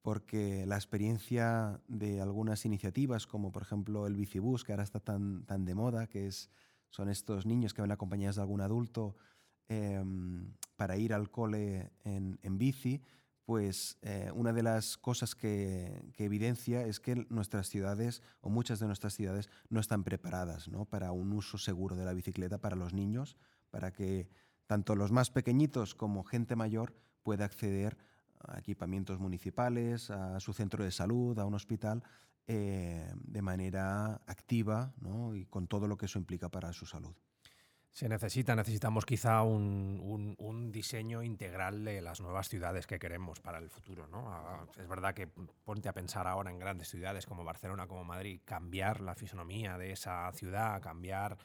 porque 0.00 0.64
la 0.64 0.76
experiencia 0.76 1.82
de 1.86 2.22
algunas 2.22 2.64
iniciativas, 2.64 3.26
como 3.26 3.52
por 3.52 3.60
ejemplo 3.60 4.06
el 4.06 4.16
bicibús, 4.16 4.64
que 4.64 4.72
ahora 4.72 4.84
está 4.84 5.00
tan, 5.00 5.44
tan 5.44 5.66
de 5.66 5.74
moda, 5.74 6.06
que 6.06 6.28
es, 6.28 6.48
son 6.88 7.10
estos 7.10 7.44
niños 7.44 7.74
que 7.74 7.82
van 7.82 7.92
acompañados 7.92 8.36
de 8.36 8.42
algún 8.42 8.62
adulto 8.62 9.18
em, 9.68 10.54
para 10.76 10.96
ir 10.96 11.12
al 11.12 11.30
cole 11.30 11.92
en, 12.04 12.38
en 12.42 12.56
bici, 12.56 13.02
pues 13.48 13.96
eh, 14.02 14.30
una 14.34 14.52
de 14.52 14.62
las 14.62 14.98
cosas 14.98 15.34
que, 15.34 16.12
que, 16.12 16.26
evidencia 16.26 16.82
es 16.82 17.00
que 17.00 17.24
nuestras 17.30 17.70
ciudades, 17.70 18.22
o 18.42 18.50
muchas 18.50 18.78
de 18.78 18.86
nuestras 18.86 19.14
ciudades, 19.14 19.48
no 19.70 19.80
están 19.80 20.04
preparadas 20.04 20.68
¿no? 20.68 20.84
para 20.84 21.12
un 21.12 21.32
uso 21.32 21.56
seguro 21.56 21.96
de 21.96 22.04
la 22.04 22.12
bicicleta 22.12 22.58
para 22.58 22.76
los 22.76 22.92
niños, 22.92 23.38
para 23.70 23.90
que 23.90 24.28
tanto 24.66 24.94
los 24.96 25.12
más 25.12 25.30
pequeñitos 25.30 25.94
como 25.94 26.24
gente 26.24 26.56
mayor 26.56 26.92
pueda 27.22 27.46
acceder 27.46 27.96
a 28.40 28.58
equipamientos 28.58 29.18
municipales, 29.18 30.10
a 30.10 30.40
su 30.40 30.52
centro 30.52 30.84
de 30.84 30.90
salud, 30.90 31.38
a 31.38 31.46
un 31.46 31.54
hospital, 31.54 32.04
eh, 32.46 33.10
de 33.14 33.40
manera 33.40 34.20
activa 34.26 34.92
y 35.34 35.46
con 35.46 35.68
todo 35.68 35.88
lo 35.88 35.96
que 35.96 36.04
eso 36.04 36.18
implica 36.18 36.50
para 36.50 36.74
su 36.74 36.84
salud. 36.84 37.14
Se 37.98 38.08
necesita, 38.08 38.54
necesitamos 38.54 39.04
quizá 39.04 39.42
un, 39.42 40.36
un, 40.38 40.70
diseño 40.70 41.20
integral 41.24 41.84
de 41.84 42.00
las 42.00 42.20
nuevas 42.20 42.48
ciudades 42.48 42.86
que 42.86 42.96
queremos 42.96 43.40
para 43.40 43.58
el 43.58 43.70
futuro. 43.70 44.06
¿no? 44.06 44.68
Es 44.78 44.86
verdad 44.86 45.14
que 45.14 45.26
ponte 45.26 45.88
a 45.88 45.92
pensar 45.92 46.28
ahora 46.28 46.52
en 46.52 46.60
grandes 46.60 46.90
ciudades 46.90 47.26
como 47.26 47.42
Barcelona, 47.42 47.88
como 47.88 48.04
Madrid, 48.04 48.40
cambiar 48.44 49.00
la 49.00 49.16
fisonomía 49.16 49.78
de 49.78 49.90
esa 49.90 50.30
ciudad, 50.30 50.80
cambiar 50.80 51.38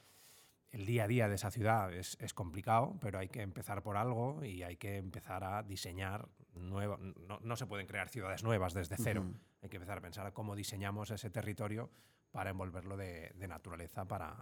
el 0.69 0.85
día 0.85 1.05
a 1.05 1.07
día 1.07 1.27
de 1.27 1.33
esa 1.33 1.49
ciudad 1.49 1.91
es, 1.91 2.17
es, 2.19 2.35
complicado, 2.35 2.99
pero 3.01 3.17
hay 3.17 3.29
que 3.29 3.41
empezar 3.41 3.81
por 3.81 3.97
algo 3.97 4.45
y 4.45 4.61
hay 4.61 4.77
que 4.77 4.97
empezar 4.97 5.43
a 5.43 5.63
diseñar 5.63 6.29
nuevas. 6.53 6.99
No, 6.99 7.39
no, 7.41 7.55
se 7.55 7.65
pueden 7.65 7.87
crear 7.87 8.09
ciudades 8.09 8.43
nuevas 8.43 8.75
desde 8.75 8.95
cero. 8.97 9.25
Hay 9.63 9.69
que 9.69 9.77
empezar 9.77 9.97
a 9.97 10.01
pensar 10.01 10.31
cómo 10.33 10.55
diseñamos 10.55 11.09
ese 11.09 11.31
territorio 11.31 11.89
para 12.31 12.51
envolverlo 12.51 12.95
de, 12.95 13.31
de, 13.33 13.47
naturaleza, 13.47 14.05
para, 14.05 14.35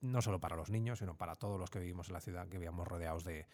no 0.00 0.22
solo 0.22 0.40
para 0.40 0.56
los 0.56 0.70
niños, 0.70 0.98
sino 0.98 1.16
para 1.16 1.36
todos 1.36 1.58
los 1.58 1.70
que 1.70 1.78
vivimos 1.78 2.08
en 2.08 2.14
la 2.14 2.20
ciudad, 2.20 2.48
que 2.48 2.58
vivamos 2.58 2.86
rodeados 2.86 3.24
de, 3.24 3.46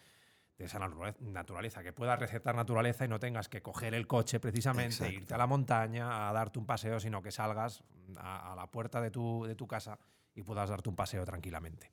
de 0.57 0.65
esa 0.65 0.79
naturaleza, 1.19 1.83
que 1.83 1.93
puedas 1.93 2.19
recetar 2.19 2.55
naturaleza 2.55 3.05
y 3.05 3.07
no 3.07 3.19
tengas 3.19 3.49
que 3.49 3.61
coger 3.61 3.93
el 3.93 4.07
coche 4.07 4.39
precisamente, 4.39 5.05
e 5.05 5.13
irte 5.13 5.33
a 5.33 5.37
la 5.37 5.47
montaña 5.47 6.29
a 6.29 6.33
darte 6.33 6.59
un 6.59 6.65
paseo, 6.65 6.99
sino 6.99 7.21
que 7.21 7.31
salgas 7.31 7.83
a, 8.17 8.53
a 8.53 8.55
la 8.55 8.67
puerta 8.67 9.01
de 9.01 9.09
tu, 9.09 9.45
de 9.45 9.55
tu 9.55 9.67
casa 9.67 9.97
y 10.35 10.43
puedas 10.43 10.69
darte 10.69 10.89
un 10.89 10.95
paseo 10.95 11.25
tranquilamente. 11.25 11.91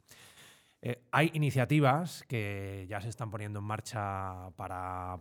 Eh, 0.82 1.06
hay 1.10 1.30
iniciativas 1.34 2.24
que 2.26 2.86
ya 2.88 3.00
se 3.00 3.08
están 3.08 3.30
poniendo 3.30 3.58
en 3.58 3.64
marcha 3.64 4.50
para, 4.56 5.20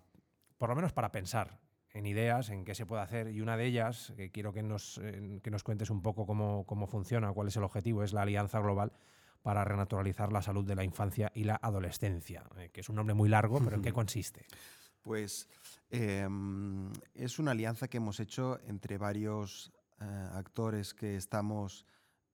por 0.58 0.70
lo 0.70 0.76
menos 0.76 0.94
para 0.94 1.12
pensar 1.12 1.60
en 1.92 2.06
ideas, 2.06 2.50
en 2.50 2.66
qué 2.66 2.76
se 2.76 2.86
puede 2.86 3.02
hacer, 3.02 3.30
y 3.30 3.42
una 3.42 3.58
de 3.58 3.66
ellas, 3.66 4.14
que 4.16 4.32
quiero 4.32 4.54
que 4.54 4.64
nos, 4.64 5.02
que 5.42 5.50
nos 5.50 5.64
cuentes 5.64 5.90
un 5.90 6.02
poco 6.02 6.26
cómo, 6.26 6.66
cómo 6.66 6.88
funciona, 6.88 7.34
cuál 7.34 7.48
es 7.48 7.58
el 7.58 7.64
objetivo, 7.64 8.04
es 8.04 8.14
la 8.14 8.22
Alianza 8.22 8.60
Global 8.60 8.94
para 9.42 9.64
renaturalizar 9.64 10.32
la 10.32 10.42
salud 10.42 10.66
de 10.66 10.76
la 10.76 10.84
infancia 10.84 11.32
y 11.34 11.44
la 11.44 11.60
adolescencia, 11.62 12.44
eh, 12.58 12.70
que 12.72 12.82
es 12.82 12.90
un 12.90 12.96
nombre 12.96 13.14
muy 13.14 13.30
largo, 13.30 13.60
pero 13.60 13.76
¿en 13.76 13.82
qué 13.82 13.94
consiste? 13.94 14.46
Pues 15.02 15.48
em, 15.90 16.92
es 17.14 17.40
una 17.40 17.52
alianza 17.52 17.88
que 17.88 17.98
hemos 17.98 18.20
hecho 18.20 18.60
entre 18.68 18.98
varios 18.98 19.72
eh, 20.00 20.30
actores 20.34 20.94
que 20.94 21.16
estamos 21.16 21.86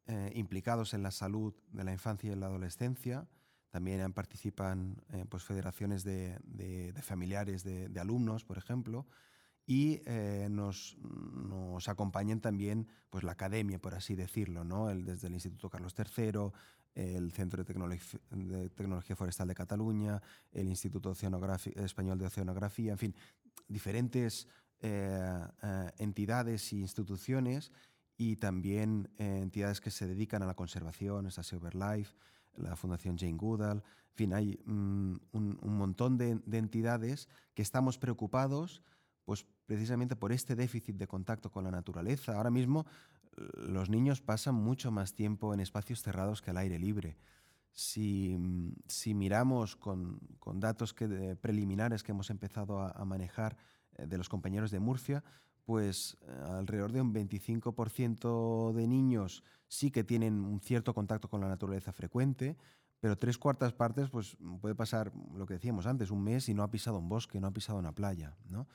eh, 0.08 0.32
implicados 0.36 0.94
en 0.94 1.02
la 1.02 1.10
salud 1.10 1.56
de 1.72 1.84
la 1.84 1.92
infancia 1.92 2.32
y 2.32 2.36
la 2.36 2.46
adolescencia. 2.46 3.28
También 3.72 4.14
participan 4.14 5.02
eh, 5.12 5.26
pues 5.28 5.44
federaciones 5.44 6.04
de, 6.04 6.94
familiares 7.02 7.64
de, 7.64 8.00
alumnos, 8.00 8.46
por 8.46 8.60
ejemplo, 8.60 9.08
y 9.66 10.02
eh, 10.06 10.48
nos, 10.52 10.96
nos, 11.00 11.90
acompañan 11.90 12.40
también 12.40 12.88
pues, 13.10 13.24
la 13.24 13.32
academia, 13.32 13.80
por 13.80 13.96
así 13.96 14.16
decirlo, 14.16 14.64
¿no? 14.64 14.92
el, 14.92 15.06
desde 15.06 15.26
el 15.26 15.34
Instituto 15.34 15.72
Carlos 15.72 15.96
III, 15.98 16.52
el 16.96 17.32
Centro 17.32 17.64
de, 17.64 18.00
de 18.32 18.70
Tecnología 18.70 19.16
Forestal 19.16 19.48
de 19.48 19.56
Cataluña, 19.56 20.22
el 20.52 20.68
Instituto 20.68 21.12
Español 21.12 22.18
de 22.18 22.26
Oceanografía, 22.26 22.94
en 22.94 22.98
fin, 22.98 23.16
diferentes 23.68 24.48
entidades 25.98 26.72
e 26.72 26.78
instituciones 26.78 27.72
y 28.18 28.38
también 28.38 29.10
eh, 29.18 29.40
entidades 29.42 29.82
que 29.82 29.92
se 29.92 30.08
dedican 30.08 30.42
a 30.42 30.46
la 30.46 30.56
conservación, 30.56 31.28
esta 31.28 31.44
Silverlife, 31.44 32.16
la 32.56 32.76
Fundación 32.76 33.18
Jane 33.18 33.38
Goodall, 33.38 33.78
en 33.78 34.16
fin, 34.16 34.34
hay 34.34 34.60
mm, 34.66 35.16
un, 35.34 35.60
montón 35.62 36.18
de, 36.18 36.40
entidades 36.58 37.28
que 37.54 37.62
estamos 37.62 37.98
preocupados 37.98 38.82
pues, 39.26 39.46
precisamente 39.66 40.16
por 40.16 40.32
este 40.32 40.56
déficit 40.56 40.96
de 40.96 41.08
contacto 41.08 41.52
con 41.52 41.64
la 41.64 41.72
naturaleza. 41.72 42.36
Ahora 42.36 42.52
mismo 42.52 42.86
los 43.36 43.90
niños 43.90 44.22
pasan 44.22 44.56
mucho 44.56 44.92
más 44.92 45.14
tiempo 45.14 45.54
en 45.54 45.60
espacios 45.60 46.02
cerrados 46.02 46.42
que 46.42 46.52
al 46.52 46.58
aire 46.58 46.80
libre. 46.80 47.18
Si, 47.72 48.38
si 48.88 49.14
miramos 49.14 49.76
con, 49.76 50.20
con 50.40 50.62
datos 50.62 50.96
preliminares 51.42 52.04
que 52.04 52.14
hemos 52.14 52.30
empezado 52.30 52.80
a, 52.80 52.92
a 52.92 53.04
manejar 53.04 53.58
eh, 53.98 54.08
de 54.08 54.18
los 54.18 54.30
compañeros 54.30 54.72
de 54.72 54.80
Murcia, 54.80 55.24
pues 55.66 56.18
eh, 56.22 56.44
alrededor 56.48 56.92
de 56.92 57.02
un 57.02 57.14
25% 57.14 58.72
de 58.72 58.88
niños 58.88 59.44
sí 59.68 59.92
que 59.92 60.04
tienen 60.04 60.46
un 60.46 60.62
cierto 60.62 60.94
contacto 60.94 61.28
con 61.28 61.42
la 61.42 61.50
naturaleza 61.50 61.92
frecuente, 61.92 62.56
pero 63.00 63.18
tres 63.18 63.38
cuartas 63.38 63.74
partes 63.74 64.10
pues 64.10 64.38
puede 64.62 64.76
pasar 64.76 65.12
lo 65.36 65.46
que 65.46 65.56
decíamos 65.56 65.86
antes, 65.86 66.12
un 66.12 66.24
mes 66.24 66.48
y 66.50 66.54
no 66.54 66.64
ha 66.64 66.72
pisado 66.72 67.00
un 67.00 67.10
bosque, 67.10 67.40
no 67.40 67.48
ha 67.48 67.52
pisado 67.52 67.78
una 67.78 67.92
playa, 67.92 68.36
¿no? 68.50 68.68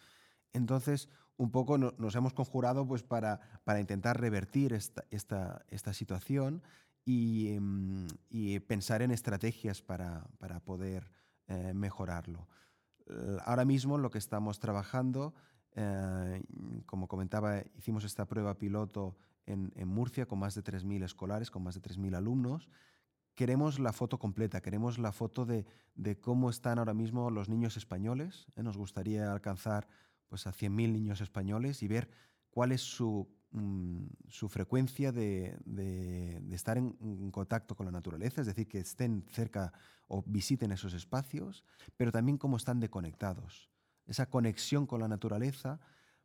Entonces, 0.53 1.09
un 1.37 1.51
poco 1.51 1.79
nos 1.79 2.15
hemos 2.15 2.35
conjurado 2.35 2.87
pues, 2.87 3.03
para, 3.03 3.41
para 3.65 3.81
intentar 3.81 4.21
revertir 4.21 4.73
esta, 4.73 5.05
esta, 5.11 5.65
esta 5.69 5.93
situación 5.93 6.63
y, 7.05 7.59
y, 8.29 8.61
pensar 8.61 9.03
en 9.03 9.11
estrategias 9.11 9.81
para, 9.81 10.27
para 10.39 10.61
poder 10.61 11.11
eh, 11.49 11.73
mejorarlo. 11.75 12.47
Ahora 13.45 13.65
mismo 13.65 13.99
lo 13.99 14.11
que 14.11 14.19
estamos 14.19 14.61
trabajando 14.61 15.35
eh, 15.73 16.43
como 16.87 17.07
comentaba, 17.07 17.63
hicimos 17.77 18.05
esta 18.05 18.27
prueba 18.27 18.59
piloto 18.59 19.17
en, 19.47 19.73
Murcia 19.89 20.27
con 20.27 20.39
más 20.39 20.55
de 20.55 20.63
3.000 20.63 21.05
escolares, 21.05 21.51
con 21.51 21.63
más 21.63 21.75
de 21.75 21.83
3.000 21.83 22.17
alumnos. 22.17 22.69
Queremos 23.35 23.79
la 23.79 23.93
foto 23.93 24.19
completa, 24.19 24.61
queremos 24.61 24.99
la 24.99 25.13
foto 25.13 25.47
de, 25.47 25.65
cómo 26.21 26.51
están 26.51 26.79
ahora 26.79 26.95
mismo 26.95 27.31
los 27.31 27.49
niños 27.49 27.77
españoles. 27.77 28.47
¿eh? 28.57 28.63
Nos 28.63 28.77
gustaría 28.77 29.33
alcanzar 29.33 29.89
pues, 30.31 30.47
a 30.47 30.53
100.000 30.53 30.93
niños 30.93 31.21
españoles 31.21 31.83
y 31.83 31.89
ver 31.89 32.09
cuál 32.49 32.73
es 32.73 32.81
su, 32.81 33.29
mm, 33.51 34.07
su 34.29 34.49
frecuencia 34.49 35.13
de, 35.13 35.59
estar 36.53 36.79
en, 36.79 37.31
contacto 37.31 37.77
con 37.77 37.85
la 37.85 37.93
naturaleza, 37.93 38.41
es 38.41 38.47
decir, 38.47 38.67
que 38.67 38.79
estén 38.79 39.27
cerca 39.31 39.75
o 40.09 40.23
visiten 40.27 40.73
esos 40.73 40.95
espacios, 40.95 41.65
pero 41.99 42.11
también 42.11 42.39
cómo 42.39 42.57
están 42.57 42.81
deconectados 42.81 43.71
esa 44.11 44.27
conexión 44.27 44.87
con 44.87 45.01
la 45.01 45.09
naturaleza 45.09 45.81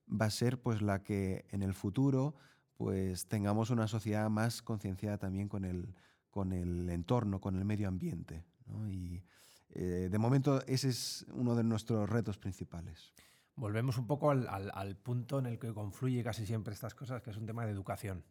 va 0.10 0.26
a 0.26 0.32
ser 0.32 0.62
pues 0.62 0.82
la 0.82 1.04
que 1.04 1.46
en 1.52 1.62
el 1.62 1.74
futuro 1.74 2.36
pues 2.78 3.28
tengamos 3.28 3.70
una 3.70 3.88
sociedad 3.88 4.30
más 4.30 4.62
concienciada 4.62 5.18
también 5.18 5.48
con 5.48 5.64
el, 5.64 5.96
con 6.30 6.52
el 6.52 6.90
entorno, 6.90 7.40
con 7.40 7.56
el 7.56 7.64
medio 7.64 7.88
ambiente. 7.88 8.44
Y 8.90 9.24
eh, 9.70 10.10
de 10.12 10.18
momento 10.18 10.62
ese 10.66 10.90
es 10.90 11.26
uno 11.32 11.56
de 11.56 11.64
nuestros 11.64 12.10
retos 12.10 12.38
principales. 12.38 13.14
Volvemos 13.56 13.98
un 13.98 14.08
poco 14.08 14.32
al, 14.32 14.98
punto 14.98 15.40
en 15.40 15.46
el 15.46 15.60
que 15.60 15.74
confluye 15.74 16.24
casi 16.24 16.46
siempre 16.46 16.74
estas 16.74 16.94
cosas, 16.94 17.22
que 17.22 17.30
es 17.30 17.38
un 17.38 17.46
tema 17.46 17.66
de 17.66 17.72
educación. 17.72 18.26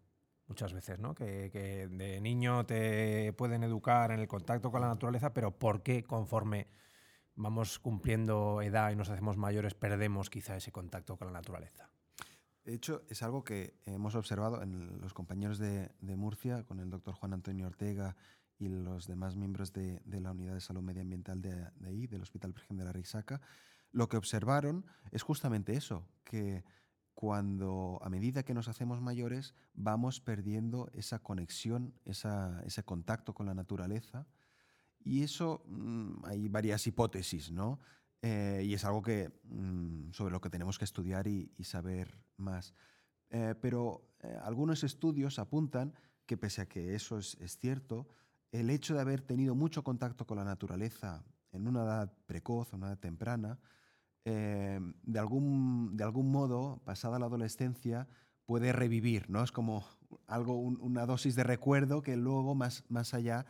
Muchas 0.46 0.74
veces, 0.74 0.98
¿no? 0.98 1.14
Que, 1.14 1.50
que 1.50 1.88
de 1.88 2.20
niño 2.20 2.66
te 2.66 3.32
pueden 3.32 3.64
educar 3.64 4.10
en 4.10 4.20
el 4.20 4.28
contacto 4.28 4.70
con 4.70 4.82
la 4.82 4.88
naturaleza, 4.88 5.32
pero 5.32 5.52
¿por 5.52 5.82
qué 5.82 6.04
conforme 6.04 6.68
vamos 7.36 7.78
cumpliendo 7.78 8.62
edad 8.62 8.90
y 8.90 8.96
nos 8.96 9.10
hacemos 9.10 9.36
mayores, 9.36 9.74
perdemos 9.74 10.30
quizá 10.30 10.56
ese 10.56 10.72
contacto 10.72 11.16
con 11.16 11.28
la 11.28 11.32
naturaleza. 11.32 11.90
De 12.64 12.74
hecho, 12.74 13.02
es 13.08 13.22
algo 13.22 13.44
que 13.44 13.74
hemos 13.84 14.14
observado 14.14 14.62
en 14.62 15.00
los 15.00 15.12
compañeros 15.12 15.58
de, 15.58 15.90
Murcia, 16.00 16.64
con 16.64 16.80
el 16.80 16.90
doctor 16.90 17.14
Juan 17.14 17.34
Antonio 17.34 17.66
Ortega 17.66 18.16
y 18.58 18.68
los 18.68 19.06
demás 19.06 19.36
miembros 19.36 19.72
de, 19.72 20.00
la 20.06 20.30
Unidad 20.30 20.54
de 20.54 20.60
Salud 20.60 20.80
Medioambiental 20.80 21.42
de, 21.42 21.68
ahí, 21.84 22.06
del 22.06 22.22
Hospital 22.22 22.52
Virgen 22.52 22.78
de 22.78 22.84
la 22.84 22.92
Risaca. 22.92 23.40
Lo 23.94 24.08
que 24.08 24.16
observaron 24.16 24.84
es 25.12 25.22
justamente 25.22 25.74
eso, 25.76 26.06
que 26.24 26.64
cuando 27.14 28.00
a 28.02 28.10
medida 28.10 28.42
que 28.42 28.54
nos 28.54 28.68
hacemos 28.68 29.00
mayores 29.00 29.54
vamos 29.72 30.20
perdiendo 30.20 30.90
esa 30.92 31.20
conexión, 31.20 31.94
ese 32.04 32.82
contacto 32.84 33.34
con 33.34 33.46
la 33.46 33.54
naturaleza. 33.54 34.26
Y 34.98 35.22
eso 35.22 35.62
mm, 35.66 36.24
hay 36.24 36.48
varias 36.48 36.86
hipótesis, 36.86 37.52
¿no? 37.52 37.78
Eh, 38.20 38.62
y 38.64 38.74
es 38.74 38.84
algo 38.84 39.02
que, 39.02 39.30
mm, 39.44 40.10
sobre 40.12 40.32
lo 40.32 40.40
que 40.40 40.50
tenemos 40.50 40.78
que 40.78 40.86
estudiar 40.86 41.26
y, 41.28 41.52
saber 41.62 42.18
más. 42.36 42.74
Eh, 43.30 43.54
pero 43.60 44.10
eh, 44.22 44.36
algunos 44.42 44.82
estudios 44.82 45.38
apuntan 45.38 45.94
que 46.26 46.36
pese 46.36 46.62
a 46.62 46.66
que 46.66 46.94
eso 46.94 47.18
es, 47.18 47.36
es, 47.40 47.58
cierto, 47.58 48.08
el 48.50 48.70
hecho 48.70 48.94
de 48.94 49.00
haber 49.00 49.20
tenido 49.20 49.54
mucho 49.54 49.84
contacto 49.84 50.26
con 50.26 50.38
la 50.38 50.44
naturaleza 50.44 51.24
en 51.52 51.68
una 51.68 51.84
edad 51.84 52.12
precoz, 52.26 52.72
en 52.72 52.78
una 52.78 52.88
edad 52.88 52.98
temprana, 52.98 53.60
eh, 54.24 54.80
de, 55.02 55.18
algún, 55.18 55.96
de 55.96 56.04
algún 56.04 56.30
modo, 56.30 56.80
pasada 56.84 57.18
la 57.18 57.26
adolescencia, 57.26 58.08
puede 58.46 58.72
revivir, 58.72 59.28
¿no? 59.28 59.42
Es 59.42 59.52
como 59.52 59.84
algo, 60.26 60.58
una 60.58 61.04
dosis 61.06 61.34
de 61.34 61.44
recuerdo 61.44 62.02
que 62.02 62.16
luego, 62.16 62.54
más, 62.54 62.84
más 62.88 63.12
allá, 63.12 63.44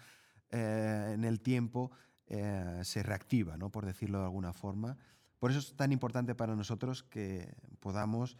eh, 0.50 1.12
en 1.14 1.24
el 1.24 1.40
tiempo, 1.40 1.92
eh, 2.26 2.80
se 2.82 3.02
reactiva, 3.02 3.56
¿no? 3.56 3.70
Por 3.70 3.86
decirlo 3.86 4.18
de 4.18 4.24
alguna 4.24 4.52
forma. 4.52 4.96
Por 5.38 5.50
eso 5.50 5.60
es 5.60 5.76
tan 5.76 5.92
importante 5.92 6.34
para 6.34 6.56
nosotros 6.56 7.02
que 7.02 7.54
podamos 7.80 8.36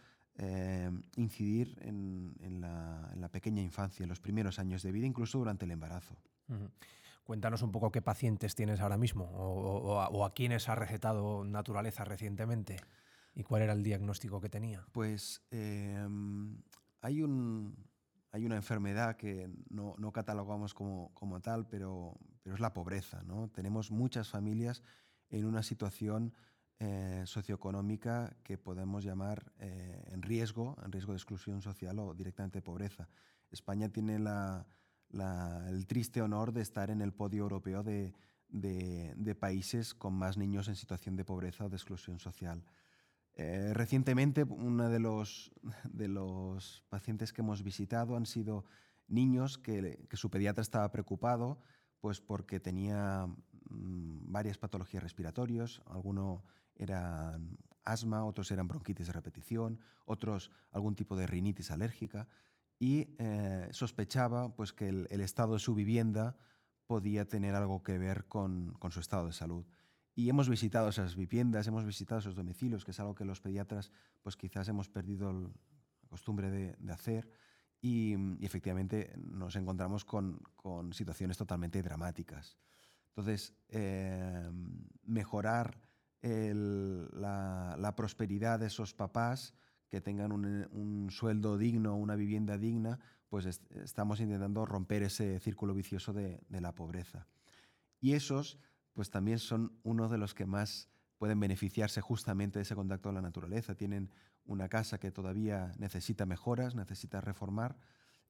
incidir 1.15 1.77
en, 1.79 2.35
en, 2.41 2.59
la, 2.59 3.09
en, 3.13 3.21
la, 3.21 3.29
pequeña 3.29 3.61
infancia, 3.61 4.03
en 4.03 4.09
los 4.09 4.19
primeros 4.19 4.59
años 4.59 4.83
de 4.83 4.91
vida, 4.91 5.05
incluso 5.05 5.37
durante 5.37 5.63
el 5.63 5.71
embarazo. 5.71 6.17
Cuéntanos 7.25 7.63
un 7.63 7.71
poco 7.71 7.91
qué 7.91 8.03
pacientes 8.03 8.53
tienes 8.53 8.81
ahora 8.81 8.97
mismo 8.97 9.25
o, 9.33 10.23
a, 10.23 10.33
quiénes 10.35 10.69
has 10.69 10.77
recetado 10.77 11.43
naturaleza 11.43 12.05
recientemente 12.05 12.77
y 13.33 13.41
cuál 13.41 13.63
era 13.63 13.73
el 13.73 13.81
diagnóstico 13.81 14.39
que 14.39 14.47
tenía. 14.47 14.85
Pues 14.91 15.41
em, 15.49 16.61
hay, 17.01 17.23
un, 17.23 17.75
hay 18.31 18.45
una 18.45 18.57
enfermedad 18.57 19.17
que 19.17 19.49
no, 19.71 19.95
catalogamos 20.13 20.75
como, 20.75 21.15
como, 21.15 21.41
tal, 21.41 21.67
pero, 21.67 22.15
pero 22.43 22.53
es 22.53 22.61
la 22.61 22.73
pobreza. 22.73 23.23
¿no? 23.23 23.49
Tenemos 23.49 23.89
muchas 23.89 24.29
familias 24.29 24.83
en 25.31 25.45
una 25.45 25.63
situación 25.63 26.31
eh, 26.77 27.23
socioeconómica 27.25 28.37
que 28.43 28.59
podemos 28.59 29.03
llamar 29.03 29.51
eh, 29.57 30.03
en 30.11 30.21
riesgo, 30.21 30.77
en 30.85 30.91
riesgo 30.91 31.13
de 31.13 31.17
exclusión 31.17 31.63
social 31.63 31.97
o 31.97 32.13
directamente 32.13 32.61
pobreza. 32.61 33.09
España 33.49 33.89
tiene 33.89 34.19
la 34.19 34.67
el 35.11 35.87
triste 35.87 36.21
honor 36.21 36.51
de 36.51 36.61
estar 36.61 36.89
en 36.89 37.01
el 37.01 37.13
podio 37.13 37.43
europeo 37.43 37.83
de, 37.83 38.13
países 39.39 39.93
con 39.93 40.13
más 40.13 40.37
niños 40.37 40.67
en 40.67 40.75
situación 40.75 41.15
de 41.15 41.25
pobreza 41.25 41.65
o 41.65 41.69
de 41.69 41.75
exclusión 41.75 42.19
social. 42.19 42.63
Eh, 43.33 43.71
recientemente, 43.73 44.43
uno 44.43 44.89
de 44.89 44.99
los, 44.99 45.51
pacientes 46.89 47.33
que 47.33 47.41
hemos 47.41 47.63
visitado 47.63 48.15
han 48.15 48.25
sido 48.25 48.65
niños 49.07 49.57
que, 49.57 50.07
su 50.13 50.29
pediatra 50.29 50.61
estaba 50.61 50.91
preocupado 50.91 51.59
pues 51.99 52.21
porque 52.21 52.59
tenía 52.59 53.25
mm, 53.69 54.31
varias 54.31 54.57
patologías 54.57 55.01
respiratorias, 55.01 55.81
algunos 55.87 56.43
eran 56.75 57.57
asma, 57.83 58.25
otros 58.25 58.51
eran 58.51 58.67
bronquitis 58.67 59.07
de 59.07 59.13
repetición, 59.13 59.79
otros 60.05 60.51
algún 60.71 60.95
tipo 60.95 61.15
de 61.15 61.25
rinitis 61.25 61.71
alérgica 61.71 62.27
y 62.79 63.15
eh, 63.17 63.67
sospechaba 63.71 64.55
pues, 64.55 64.73
que 64.73 64.89
el, 64.89 65.21
estado 65.21 65.53
de 65.53 65.59
su 65.59 65.73
vivienda 65.75 66.37
podía 66.87 67.25
tener 67.27 67.55
algo 67.55 67.83
que 67.83 67.97
ver 67.97 68.25
con, 68.25 68.77
su 68.89 68.99
estado 68.99 69.27
de 69.27 69.33
salud. 69.33 69.65
Y 70.13 70.29
hemos 70.29 70.49
visitado 70.49 70.89
esas 70.89 71.15
viviendas, 71.15 71.67
hemos 71.67 71.85
visitado 71.85 72.19
esos 72.19 72.35
domicilios, 72.35 72.85
que 72.85 72.91
es 72.91 72.99
algo 72.99 73.15
que 73.15 73.25
los 73.25 73.41
pediatras 73.41 73.91
pues 74.21 74.37
quizás 74.37 74.67
hemos 74.69 74.89
perdido 74.89 75.31
la 75.33 76.09
costumbre 76.09 76.49
de, 76.51 76.91
hacer. 76.91 77.29
Y, 77.81 78.15
efectivamente 78.43 79.13
nos 79.17 79.55
encontramos 79.55 80.05
con, 80.05 80.41
situaciones 80.91 81.37
totalmente 81.37 81.81
dramáticas. 81.81 82.57
Entonces, 83.09 83.53
eh, 83.69 84.49
mejorar 85.03 85.79
la, 86.21 87.75
la, 87.77 87.95
prosperidad 87.95 88.59
de 88.59 88.67
esos 88.67 88.93
papás 88.95 89.53
que 89.95 90.01
tengan 90.01 90.33
un, 90.33 91.07
sueldo 91.09 91.57
digno, 91.57 91.95
una 91.95 92.17
vivienda 92.17 92.57
digna, 92.57 92.99
pues 93.29 93.45
estamos 93.45 94.19
intentando 94.19 94.65
romper 94.65 95.03
ese 95.03 95.39
círculo 95.39 95.73
vicioso 95.73 96.11
de, 96.11 96.41
la 96.49 96.75
pobreza. 96.75 97.27
Y 98.01 98.11
esos, 98.11 98.59
pues 98.91 99.09
también 99.09 99.39
son 99.39 99.79
uno 99.83 100.09
de 100.09 100.17
los 100.17 100.33
que 100.33 100.45
más 100.45 100.89
pueden 101.17 101.39
beneficiarse 101.39 102.01
justamente 102.01 102.59
de 102.59 102.63
ese 102.63 102.75
contacto 102.75 103.07
con 103.07 103.15
la 103.15 103.21
naturaleza. 103.21 103.75
Tienen 103.75 104.11
una 104.43 104.67
casa 104.67 104.99
que 104.99 105.11
todavía 105.11 105.71
necesita 105.77 106.25
mejoras, 106.25 106.75
necesita 106.75 107.21
reformar, 107.21 107.77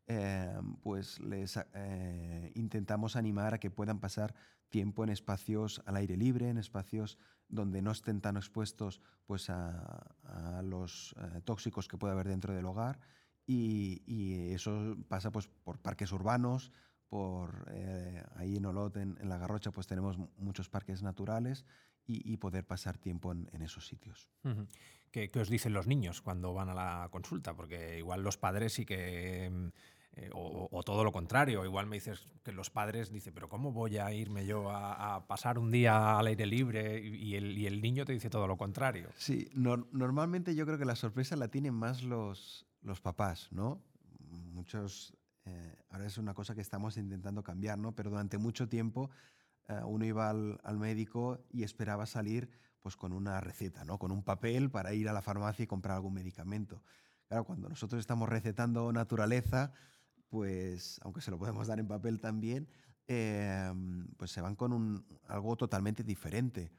eh, 0.08 0.54
pues 0.84 1.20
les 1.20 1.58
eh, 1.74 2.52
intentamos 2.54 3.16
animar 3.16 3.56
a 3.56 3.58
que 3.58 3.72
puedan 3.72 4.00
pasar 4.00 4.36
tiempo 4.70 5.04
en 5.04 5.10
espacios 5.10 5.82
al 5.86 5.96
aire 5.96 6.16
libre, 6.16 6.50
en 6.50 6.58
espacios 6.58 7.18
donde 7.48 7.82
no 7.82 7.92
estén 7.92 8.22
tan 8.22 8.38
expuestos 8.38 9.02
pues, 9.26 9.50
a, 9.50 10.62
los 10.64 11.16
eh, 11.18 11.42
tóxicos 11.44 11.88
que 11.88 11.98
puede 11.98 12.14
haber 12.14 12.28
dentro 12.28 12.54
del 12.54 12.66
hogar. 12.66 13.00
Y, 13.48 14.52
eso 14.54 14.96
pasa 15.08 15.32
pues, 15.32 15.48
por 15.48 15.80
parques 15.80 16.12
urbanos, 16.12 16.72
por 17.08 17.70
ahí 18.36 18.58
en 18.58 18.66
Olot, 18.66 18.98
en, 18.98 19.18
La 19.22 19.38
Garrocha, 19.38 19.72
pues 19.72 19.86
tenemos 19.86 20.18
muchos 20.38 20.70
parques 20.70 21.04
naturales 21.04 21.66
y, 22.08 22.38
poder 22.38 22.66
pasar 22.66 22.98
tiempo 22.98 23.32
en, 23.32 23.62
esos 23.62 23.88
sitios. 23.88 24.30
¿Qué, 25.12 25.30
¿Qué, 25.30 25.40
os 25.40 25.50
dicen 25.50 25.74
los 25.74 25.88
niños 25.88 26.22
cuando 26.22 26.54
van 26.54 26.70
a 26.70 26.74
la 26.74 27.10
consulta? 27.12 27.56
Porque 27.56 28.00
igual 28.00 28.22
los 28.24 28.38
padres 28.38 28.74
sí 28.74 28.86
que 28.86 29.50
mm, 29.52 29.68
eh, 30.18 30.30
o, 30.34 30.82
todo 30.84 31.04
lo 31.04 31.12
contrario, 31.12 31.66
igual 31.66 31.88
me 31.88 31.98
dices 31.98 32.30
que 32.42 32.54
los 32.54 32.70
padres 32.70 33.12
dicen, 33.12 33.34
pero 33.34 33.50
¿cómo 33.50 33.74
voy 33.74 33.98
a 33.98 34.14
irme 34.14 34.46
yo 34.46 34.72
a, 34.72 35.28
pasar 35.28 35.60
un 35.60 35.72
día 35.72 36.18
al 36.18 36.28
aire 36.28 36.46
libre? 36.46 37.02
Y 37.02 37.36
el, 37.36 37.82
niño 37.82 38.06
te 38.06 38.14
dice 38.14 38.30
todo 38.30 38.48
lo 38.48 38.56
contrario. 38.56 39.10
Sí, 39.18 39.50
normalmente 39.54 40.56
yo 40.56 40.66
creo 40.66 40.78
que 40.78 40.86
la 40.86 40.96
sorpresa 40.96 41.36
la 41.36 41.50
tienen 41.50 41.74
más 41.74 42.02
los, 42.04 42.66
los 42.82 43.02
papás, 43.02 43.50
¿no? 43.52 43.82
Muchos, 44.54 45.14
eh, 45.44 45.76
ahora 45.90 46.06
es 46.06 46.18
una 46.18 46.34
cosa 46.34 46.56
que 46.56 46.62
estamos 46.62 46.96
intentando 46.96 47.44
cambiar, 47.44 47.78
¿no? 47.78 47.94
Pero 47.94 48.10
durante 48.10 48.38
mucho 48.38 48.70
tiempo 48.70 49.10
eh, 49.68 49.82
uno 49.84 50.06
iba 50.06 50.30
al, 50.30 50.62
al, 50.64 50.78
médico 50.78 51.40
y 51.52 51.64
esperaba 51.64 52.06
salir 52.06 52.50
pues 52.82 52.96
con 52.96 53.12
una 53.12 53.42
receta, 53.42 53.84
¿no? 53.84 53.98
Con 53.98 54.14
un 54.14 54.24
papel 54.24 54.72
para 54.72 54.94
ir 54.94 55.10
a 55.10 55.14
la 55.14 55.22
farmacia 55.22 55.64
y 55.64 55.68
comprar 55.68 55.96
algún 55.96 56.14
medicamento. 56.14 56.82
Claro, 57.28 57.44
cuando 57.44 57.68
nosotros 57.68 58.00
estamos 58.00 58.30
recetando 58.30 58.94
naturaleza, 58.94 59.74
pues 60.30 61.00
aunque 61.04 61.22
se 61.22 61.32
lo 61.32 61.38
podemos 61.38 61.68
dar 61.68 61.80
en 61.80 61.88
papel 61.88 62.20
también, 62.20 62.68
em, 63.08 64.08
pues 64.18 64.32
se 64.32 64.42
van 64.42 64.56
con 64.56 65.06
algo 65.28 65.56
totalmente 65.56 66.04
diferente. 66.04 66.72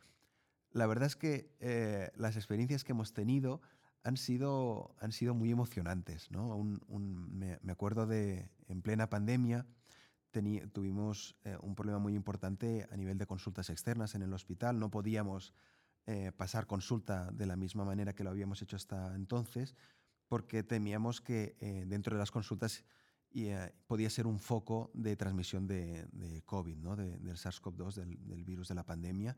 La 0.73 0.87
verdad 0.87 1.07
es 1.07 1.17
que 1.17 1.55
eh, 1.61 2.11
las 2.17 2.37
experiencias 2.37 2.85
que 2.85 2.93
hemos 2.93 3.13
tenido 3.13 3.63
han 4.03 4.17
sido, 4.17 4.95
han 5.01 5.13
sido 5.13 5.35
muy 5.35 5.51
emocionantes. 5.51 6.31
¿no? 6.31 6.63
me, 6.89 7.59
acuerdo 7.73 8.07
de 8.07 8.51
en 8.69 8.83
plena 8.83 9.09
pandemia 9.09 9.67
tuvimos 10.73 11.35
eh, 11.45 11.57
un 11.63 11.75
problema 11.75 11.99
muy 11.99 12.15
importante 12.15 12.87
a 12.91 12.97
nivel 12.99 13.17
de 13.17 13.27
consultas 13.27 13.71
externas 13.71 14.15
en 14.15 14.21
el 14.21 14.35
hospital. 14.35 14.79
No 14.79 14.91
podíamos 14.91 15.55
eh, 16.05 16.31
pasar 16.37 16.67
consulta 16.67 17.31
de 17.33 17.47
la 17.47 17.57
misma 17.57 17.87
manera 17.87 18.15
que 18.15 18.23
lo 18.23 18.29
habíamos 18.29 18.61
hecho 18.61 18.77
hasta 18.77 19.15
entonces 19.15 19.75
porque 20.29 20.63
temíamos 20.63 21.23
que 21.23 21.57
dentro 21.87 22.17
de 22.17 22.19
las 22.19 22.33
consultas 22.33 22.85
y 23.37 23.49
eh, 23.51 23.71
podía 23.87 24.09
ser 24.09 24.27
un 24.27 24.39
foco 24.39 24.91
de 24.95 25.15
transmisión 25.15 25.67
de, 25.67 26.43
COVID, 26.47 26.79
¿no? 26.79 26.97
del 26.97 27.37
SARS-CoV-2, 27.37 27.93
del, 27.97 28.45
virus 28.45 28.69
de 28.69 28.75
la 28.75 28.87
pandemia. 28.87 29.37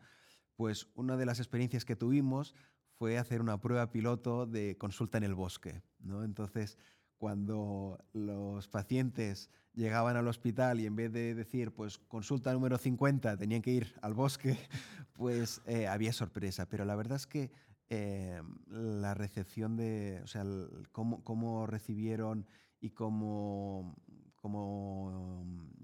Pues 0.55 0.87
una 0.95 1.17
de 1.17 1.27
las 1.27 1.41
experiencias 1.41 1.85
que 1.85 1.97
tuvimos 1.97 2.55
fue 2.93 3.19
hacer 3.19 3.41
una 3.41 3.61
prueba 3.61 3.91
piloto 3.91 4.47
de 4.47 4.79
consulta 4.79 5.19
en 5.19 5.25
el 5.25 5.35
bosque. 5.35 5.83
¿no? 5.99 6.23
Entonces, 6.23 6.79
cuando 7.17 7.99
los 8.13 8.69
pacientes 8.69 9.51
llegaban 9.75 10.17
al 10.17 10.29
hospital 10.29 10.79
y 10.79 10.87
en 10.87 10.95
vez 10.95 11.13
de 11.13 11.35
decir, 11.35 11.73
pues 11.73 11.99
consulta 11.99 12.53
número 12.53 12.79
50, 12.79 13.37
tenían 13.37 13.63
que 13.63 13.73
ir 13.73 13.95
al 14.01 14.15
bosque, 14.15 14.57
pues 15.15 15.61
eh, 15.67 15.89
había 15.89 16.13
sorpresa. 16.13 16.69
Pero 16.69 16.85
la 16.85 16.95
verdad 16.95 17.17
es 17.17 17.27
que 17.27 17.51
eh, 17.89 18.41
la 18.69 19.15
recepción 19.15 19.75
de, 19.75 20.21
o 20.23 20.29
sea, 20.29 20.45
cómo, 20.93 21.25
cómo 21.25 21.67
recibieron 21.67 22.47
y 22.81 22.91
cómo, 22.91 23.95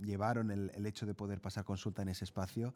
llevaron 0.02 0.50
el, 0.50 0.86
hecho 0.86 1.06
de 1.06 1.14
poder 1.14 1.40
pasar 1.40 1.64
consulta 1.64 2.02
en 2.02 2.08
ese 2.08 2.24
espacio, 2.24 2.74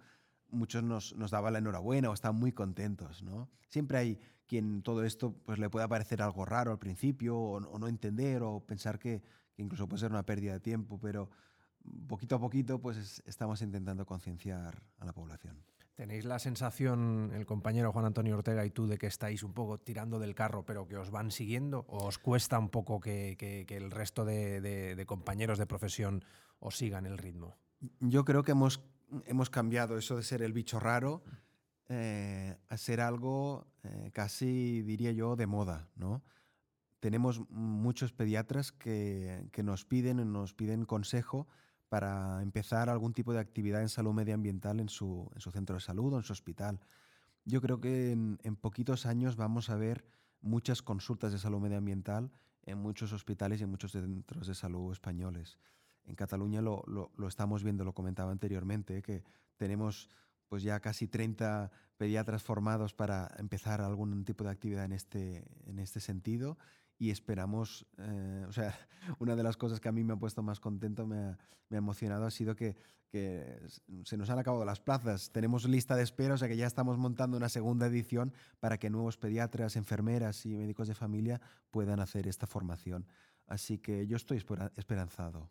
muchos 0.51 0.83
nos, 0.83 1.15
nos 1.17 1.31
daban 1.31 1.53
la 1.53 1.59
enhorabuena 1.59 2.11
o 2.11 2.15
estaban 2.15 2.39
muy 2.39 2.53
contentos. 2.53 3.23
¿no? 3.23 3.49
Siempre 3.69 3.99
hay 3.99 4.21
quien 4.47 4.83
todo 4.83 5.05
esto 5.05 5.35
pues, 5.45 5.59
le 5.59 5.71
pueda 5.71 5.87
parecer 5.87 6.23
algo 6.23 6.45
raro 6.45 6.73
al 6.73 6.79
principio 6.79 7.39
o, 7.39 7.79
no 7.79 7.87
entender 7.87 8.43
o 8.43 8.61
pensar 8.61 8.99
que, 8.99 9.23
incluso 9.57 9.89
puede 9.89 10.01
ser 10.01 10.11
una 10.11 10.25
pérdida 10.25 10.55
de 10.55 10.61
tiempo, 10.61 10.99
pero 10.99 11.31
poquito 12.07 12.37
a 12.37 12.41
poquito 12.41 12.81
pues 12.81 13.23
estamos 13.27 13.61
intentando 13.63 14.07
concienciar 14.07 14.83
a 14.99 15.05
la 15.05 15.13
población. 15.13 15.63
¿Tenéis 15.99 16.25
la 16.27 16.39
sensación, 16.39 17.33
el 17.35 17.45
compañero 17.45 17.91
Juan 17.91 18.05
Antonio 18.05 18.37
Ortega 18.37 18.65
y 18.65 18.71
tú, 18.71 18.87
de 18.87 18.99
que 18.99 19.09
estáis 19.09 19.43
un 19.43 19.53
poco 19.53 19.79
tirando 19.79 20.21
del 20.21 20.33
carro, 20.33 20.65
pero 20.65 20.87
que 20.87 20.97
os 20.97 21.11
van 21.11 21.33
siguiendo? 21.33 21.85
¿O 21.89 22.07
os 22.07 22.19
cuesta 22.19 22.57
un 22.57 22.69
poco 22.69 23.01
que, 23.01 23.67
el 23.69 23.91
resto 23.91 24.25
de, 24.25 25.05
compañeros 25.09 25.59
de 25.59 25.67
profesión 25.67 26.23
os 26.61 26.77
sigan 26.77 27.05
el 27.05 27.19
ritmo? 27.19 27.57
Yo 27.99 28.25
creo 28.25 28.45
que 28.45 28.53
hemos, 28.53 28.81
hemos 29.27 29.51
cambiado 29.51 29.99
eso 29.99 30.17
de 30.17 30.23
ser 30.23 30.43
el 30.43 30.53
bicho 30.53 30.79
raro 30.79 31.25
eh, 31.89 32.57
a 32.69 32.77
ser 32.77 33.01
algo 33.01 33.67
eh, 33.83 34.13
casi, 34.13 34.83
diría 34.83 35.11
yo, 35.11 35.35
de 35.35 35.49
moda. 35.49 35.89
¿no? 35.97 36.23
Tenemos 37.01 37.41
muchos 37.51 38.13
pediatras 38.13 38.71
que, 38.71 39.49
que 39.51 39.65
nos 39.65 39.85
piden, 39.85 40.33
nos 40.33 40.55
piden 40.55 40.85
consejo 40.85 41.49
para 41.89 42.43
empezar 42.43 42.89
algún 42.89 43.15
tipo 43.15 43.33
de 43.33 43.41
actividad 43.41 43.83
en 43.83 43.89
salud 43.89 44.13
medioambiental 44.13 44.81
en 44.81 44.89
su, 44.89 45.31
en 45.35 45.41
su 45.41 45.51
centro 45.51 45.77
de 45.77 45.81
salud 45.81 46.13
o 46.13 46.17
en 46.19 46.23
su 46.23 46.33
hospital. 46.33 46.81
Yo 47.45 47.63
creo 47.63 47.81
que 47.81 48.13
en, 48.13 48.57
poquitos 48.61 49.07
años 49.07 49.37
vamos 49.37 49.71
a 49.71 49.77
ver 49.77 50.05
muchas 50.41 50.83
consultas 50.83 51.33
de 51.33 51.39
salud 51.39 51.61
medioambiental 51.61 52.31
en 52.63 52.79
muchos 52.79 53.13
hospitales 53.13 53.61
y 53.61 53.65
en 53.65 53.71
muchos 53.71 53.93
centros 53.93 54.47
de 54.47 54.55
salud 54.55 54.93
españoles. 54.93 55.59
En 56.05 56.15
Cataluña 56.15 56.61
lo, 56.61 56.85
lo, 56.87 57.29
estamos 57.29 57.63
viendo, 57.63 57.85
lo 57.85 57.95
comentaba 57.95 58.33
anteriormente, 58.33 59.03
que 59.03 59.25
tenemos 59.57 60.11
pues 60.49 60.63
ya 60.63 60.81
casi 60.81 61.09
30 61.09 61.71
pediatras 61.97 62.43
formados 62.43 62.95
para 62.95 63.31
empezar 63.39 63.81
algún 63.81 64.25
tipo 64.25 64.45
de 64.45 64.51
actividad 64.51 64.85
en 64.85 64.93
este, 64.93 65.45
en 65.67 65.79
este 65.79 66.01
sentido 66.01 66.59
y 66.99 67.11
esperamos, 67.11 67.87
eh, 67.99 68.45
o 68.49 68.53
sea, 68.53 68.77
una 69.19 69.37
de 69.37 69.43
las 69.43 69.57
cosas 69.57 69.81
que 69.81 69.89
a 69.89 69.93
mí 69.93 70.03
me 70.05 70.15
ha 70.15 70.17
puesto 70.17 70.43
más 70.43 70.61
contento, 70.61 71.07
me 71.07 71.17
ha, 71.17 71.39
emocionado, 71.71 72.27
ha 72.27 72.31
sido 72.31 72.57
que, 72.57 72.77
que, 73.09 73.61
se 74.05 74.17
nos 74.17 74.31
han 74.31 74.39
acabado 74.39 74.65
las 74.65 74.81
plazas. 74.81 75.31
Tenemos 75.31 75.69
lista 75.69 75.95
de 75.97 76.03
espera, 76.03 76.35
o 76.35 76.39
sea 76.39 76.49
que 76.49 76.57
ya 76.57 76.67
estamos 76.67 76.99
montando 76.99 77.37
una 77.37 77.49
segunda 77.49 77.87
edición 77.87 78.33
para 78.59 78.79
que 78.79 78.91
nuevos 78.91 79.17
pediatras, 79.17 79.77
enfermeras 79.77 80.45
y 80.45 80.57
médicos 80.57 80.89
de 80.89 80.95
familia 80.95 81.41
puedan 81.71 82.01
hacer 82.01 82.27
esta 82.27 82.47
formación. 82.47 83.07
Así 83.47 83.79
que 83.79 84.07
yo 84.07 84.17
estoy 84.17 84.45
esperanzado. 84.77 85.51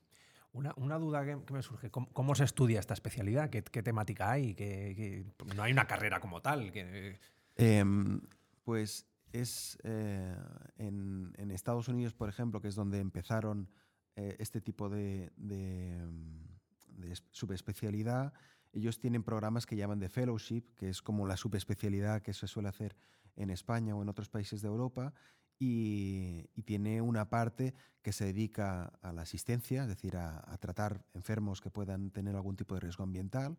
Una, 0.53 0.73
una, 0.75 0.97
duda 0.97 1.25
que, 1.25 1.53
me 1.53 1.62
surge, 1.62 1.91
¿Cómo, 1.91 2.36
se 2.36 2.43
estudia 2.43 2.79
esta 2.79 2.93
especialidad? 2.93 3.49
¿Qué, 3.49 3.63
qué 3.63 3.83
temática 3.83 4.31
hay? 4.31 4.55
¿Qué, 4.55 5.25
no 5.55 5.63
hay 5.63 5.71
una 5.71 5.86
carrera 5.86 6.19
como 6.19 6.41
tal. 6.41 6.71
Que... 6.71 7.19
Em, 7.55 8.21
pues 8.63 9.05
es 9.31 9.77
eh, 9.83 10.35
en, 10.77 11.51
Estados 11.51 11.87
Unidos, 11.87 12.13
por 12.13 12.29
ejemplo, 12.29 12.61
que 12.61 12.67
es 12.67 12.75
donde 12.75 12.99
empezaron 12.99 13.69
eh, 14.15 14.35
este 14.39 14.61
tipo 14.61 14.89
de, 14.89 15.31
mm, 15.37 17.13
subespecialidad, 17.31 18.33
ellos 18.73 18.99
tienen 18.99 19.23
programas 19.23 19.65
que 19.65 19.75
llaman 19.75 19.99
de 19.99 20.09
fellowship, 20.09 20.73
que 20.75 20.89
es 20.89 21.01
como 21.01 21.25
la 21.25 21.37
subespecialidad 21.37 22.21
que 22.21 22.33
se 22.33 22.47
suele 22.47 22.69
hacer 22.69 22.95
en 23.35 23.49
España 23.49 23.95
o 23.95 24.01
en 24.01 24.09
otros 24.09 24.29
países 24.29 24.61
de 24.61 24.67
Europa, 24.67 25.13
y, 25.59 26.49
tiene 26.65 27.01
una 27.01 27.29
parte 27.29 27.73
que 28.01 28.11
se 28.11 28.25
dedica 28.25 28.93
a 29.01 29.13
la 29.13 29.21
asistencia, 29.21 29.83
es 29.83 29.87
decir, 29.87 30.17
a, 30.17 30.57
tratar 30.59 31.05
enfermos 31.13 31.61
que 31.61 31.69
puedan 31.69 32.11
tener 32.11 32.35
algún 32.35 32.55
tipo 32.55 32.75
de 32.75 32.81
riesgo 32.81 33.03
ambiental. 33.03 33.57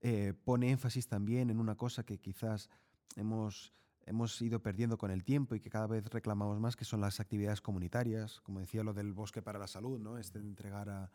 Eh, 0.00 0.32
pone 0.44 0.70
énfasis 0.70 1.08
también 1.08 1.50
en 1.50 1.58
una 1.58 1.76
cosa 1.76 2.04
que 2.04 2.18
quizás 2.18 2.70
hemos 3.16 3.74
hemos 4.06 4.40
ido 4.40 4.62
perdiendo 4.62 4.96
con 4.96 5.10
el 5.10 5.24
tiempo 5.24 5.54
y 5.54 5.60
que 5.60 5.68
cada 5.68 5.88
vez 5.88 6.04
reclamamos 6.06 6.58
más, 6.60 6.76
que 6.76 6.84
son 6.84 7.00
las 7.00 7.18
actividades 7.20 7.60
comunitarias, 7.60 8.40
como 8.40 8.60
decía 8.60 8.84
lo 8.84 8.94
del 8.94 9.12
bosque 9.12 9.42
para 9.42 9.58
la 9.58 9.66
salud, 9.66 9.98
¿no? 9.98 10.16
este 10.16 10.40
de 10.40 10.46
entregar 10.46 11.10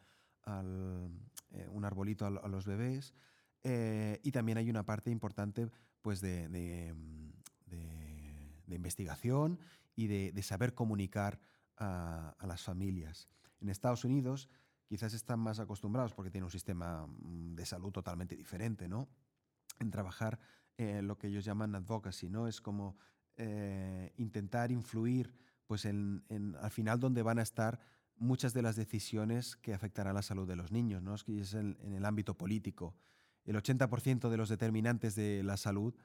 eh, 0.45 1.67
un 1.69 1.85
arbolito 1.85 2.25
a, 2.25 2.47
los 2.49 2.65
bebés. 2.65 3.13
Eh, 3.63 4.19
y 4.23 4.31
también 4.31 4.57
hay 4.57 4.69
una 4.69 4.83
parte 4.83 5.09
importante 5.09 5.69
pues, 6.01 6.19
de, 6.19 6.49
de, 6.49 6.93
investigación 8.67 9.59
y 9.95 10.07
de, 10.07 10.43
saber 10.43 10.73
comunicar 10.73 11.39
a, 11.77 12.35
a, 12.37 12.47
las 12.47 12.63
familias. 12.63 13.29
En 13.59 13.69
Estados 13.69 14.03
Unidos 14.03 14.49
quizás 14.85 15.13
están 15.13 15.39
más 15.39 15.59
acostumbrados 15.59 16.13
porque 16.13 16.31
tienen 16.31 16.45
un 16.45 16.51
sistema 16.51 17.05
mm, 17.05 17.55
de 17.55 17.65
salud 17.65 17.91
totalmente 17.91 18.35
diferente, 18.35 18.89
¿no? 18.89 19.07
En 19.79 19.91
trabajar 19.91 20.39
eh, 20.77 21.01
lo 21.01 21.17
que 21.17 21.27
ellos 21.27 21.45
llaman 21.45 21.75
advocacy, 21.75 22.29
¿no? 22.29 22.47
Es 22.47 22.61
como 22.61 22.97
eh, 23.37 24.13
intentar 24.17 24.71
influir 24.71 25.33
pues 25.65 25.85
en, 25.85 26.23
al 26.59 26.71
final 26.71 26.99
donde 26.99 27.23
van 27.23 27.39
a 27.39 27.43
estar 27.43 27.79
muchas 28.17 28.53
de 28.53 28.61
las 28.61 28.75
decisiones 28.75 29.55
que 29.55 29.73
afectarán 29.73 30.15
la 30.15 30.21
salud 30.21 30.47
de 30.47 30.55
los 30.55 30.71
niños, 30.71 31.01
¿no? 31.01 31.15
Es 31.15 31.23
que 31.23 31.39
es 31.39 31.53
en, 31.53 31.77
el 31.81 32.05
ámbito 32.05 32.37
político. 32.37 32.95
El 33.45 33.55
80% 33.55 34.29
de 34.29 34.37
los 34.37 34.49
determinantes 34.49 35.15
de 35.15 35.43
la 35.43 35.55
salud 35.55 35.95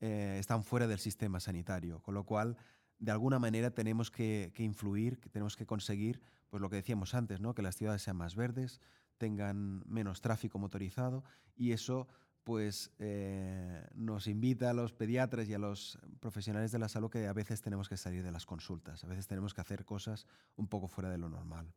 eh, 0.00 0.36
están 0.38 0.62
fuera 0.62 0.86
del 0.86 1.00
sistema 1.00 1.40
sanitario, 1.40 2.00
con 2.02 2.14
lo 2.14 2.24
cual 2.24 2.56
de 2.98 3.10
alguna 3.10 3.38
manera 3.38 3.72
tenemos 3.72 4.10
que, 4.10 4.52
que, 4.54 4.62
influir, 4.62 5.18
que 5.18 5.28
tenemos 5.28 5.56
que 5.56 5.66
conseguir, 5.66 6.22
pues 6.48 6.60
lo 6.60 6.70
que 6.70 6.76
decíamos 6.76 7.14
antes, 7.14 7.40
¿no? 7.40 7.54
que 7.54 7.62
las 7.62 7.76
ciudades 7.76 8.02
sean 8.02 8.16
más 8.16 8.36
verdes, 8.36 8.80
tengan 9.18 9.82
menos 9.86 10.20
tráfico 10.20 10.58
motorizado 10.58 11.24
y 11.56 11.72
eso 11.72 12.06
pues 12.46 12.92
eh, 13.00 13.88
nos 13.96 14.28
invita 14.28 14.70
a 14.70 14.72
los 14.72 14.92
pediatras 14.92 15.48
y 15.48 15.54
a 15.54 15.58
los 15.58 15.98
profesionales 16.20 16.70
de 16.70 16.78
la 16.78 16.88
salud 16.88 17.10
que 17.10 17.26
a 17.26 17.32
veces 17.32 17.60
tenemos 17.60 17.88
que 17.88 17.96
salir 17.96 18.22
de 18.22 18.30
las 18.30 18.46
consultas, 18.46 19.02
a 19.02 19.08
veces 19.08 19.26
tenemos 19.26 19.52
que 19.52 19.62
hacer 19.62 19.84
cosas 19.84 20.28
un 20.54 20.68
poco 20.68 20.86
fuera 20.86 21.10
de 21.10 21.18
lo 21.18 21.28
normal. 21.28 21.74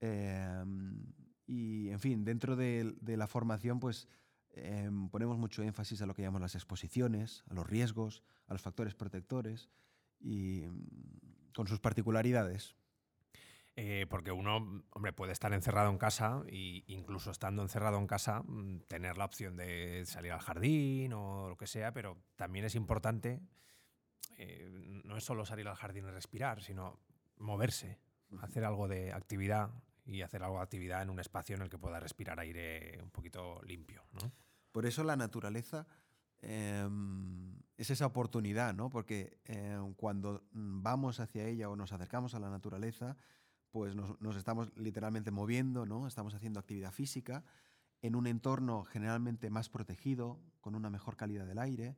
Em, 0.00 1.06
y, 1.46 1.90
en 1.90 2.00
fin, 2.00 2.24
dentro 2.24 2.56
de, 2.56 2.96
la 3.00 3.28
formación, 3.28 3.78
pues 3.78 4.08
em, 4.50 5.08
ponemos 5.08 5.38
mucho 5.38 5.62
énfasis 5.62 6.02
a 6.02 6.06
lo 6.06 6.14
que 6.14 6.22
llamamos 6.22 6.40
las 6.40 6.56
exposiciones, 6.56 7.44
a 7.48 7.54
los 7.54 7.64
riesgos, 7.64 8.24
a 8.48 8.54
los 8.54 8.60
factores 8.60 8.96
protectores 8.96 9.70
y 10.18 10.64
mm, 10.66 11.52
con 11.54 11.68
sus 11.68 11.78
particularidades. 11.78 12.74
Eh, 13.74 14.06
porque 14.10 14.32
uno, 14.32 14.84
hombre, 14.90 15.14
puede 15.14 15.32
estar 15.32 15.52
encerrado 15.54 15.90
en 15.90 15.96
casa 15.96 16.42
e 16.46 16.84
incluso 16.88 17.30
estando 17.30 17.62
encerrado 17.62 17.96
en 17.96 18.06
casa 18.06 18.42
mm, 18.42 18.80
tener 18.86 19.16
la 19.16 19.24
opción 19.24 19.56
de 19.56 20.04
salir 20.04 20.32
al 20.32 20.40
jardín 20.40 21.14
o 21.14 21.48
lo 21.48 21.56
que 21.56 21.66
sea, 21.66 21.92
pero 21.92 22.18
también 22.36 22.66
es 22.66 22.74
importante, 22.74 23.40
eh, 24.36 24.68
no 25.04 25.16
es 25.16 25.24
solo 25.24 25.46
salir 25.46 25.66
al 25.68 25.76
jardín 25.76 26.06
y 26.06 26.10
respirar, 26.10 26.62
sino 26.62 27.00
moverse, 27.38 27.98
hacer 28.42 28.64
algo 28.64 28.88
de 28.88 29.12
actividad 29.12 29.70
y 30.04 30.20
hacer 30.20 30.42
algo 30.42 30.56
de 30.56 30.64
actividad 30.64 31.00
en 31.00 31.08
un 31.08 31.20
espacio 31.20 31.56
en 31.56 31.62
el 31.62 31.70
que 31.70 31.78
pueda 31.78 31.98
respirar 31.98 32.38
aire 32.40 32.98
un 33.02 33.10
poquito 33.10 33.62
limpio. 33.62 34.04
Por 34.70 34.84
eso 34.84 35.02
la 35.02 35.16
naturaleza 35.16 35.86
em, 36.42 37.58
es 37.78 37.90
esa 37.90 38.06
oportunidad, 38.06 38.74
¿no? 38.74 38.90
porque 38.90 39.38
em, 39.44 39.94
cuando 39.94 40.44
vamos 40.52 41.20
hacia 41.20 41.46
ella 41.46 41.70
o 41.70 41.76
nos 41.76 41.92
acercamos 41.92 42.34
a 42.34 42.40
la 42.40 42.50
naturaleza, 42.50 43.16
pues 43.72 43.96
nos, 43.96 44.36
estamos 44.36 44.70
literalmente 44.76 45.30
moviendo, 45.30 45.86
¿no? 45.86 46.06
Estamos 46.06 46.34
haciendo 46.34 46.60
actividad 46.60 46.92
física 46.92 47.42
en 48.02 48.14
un 48.14 48.26
entorno 48.26 48.84
generalmente 48.84 49.48
más 49.48 49.70
protegido, 49.70 50.38
con 50.60 50.74
una 50.74 50.90
mejor 50.90 51.16
calidad 51.16 51.46
del 51.46 51.58
aire. 51.58 51.96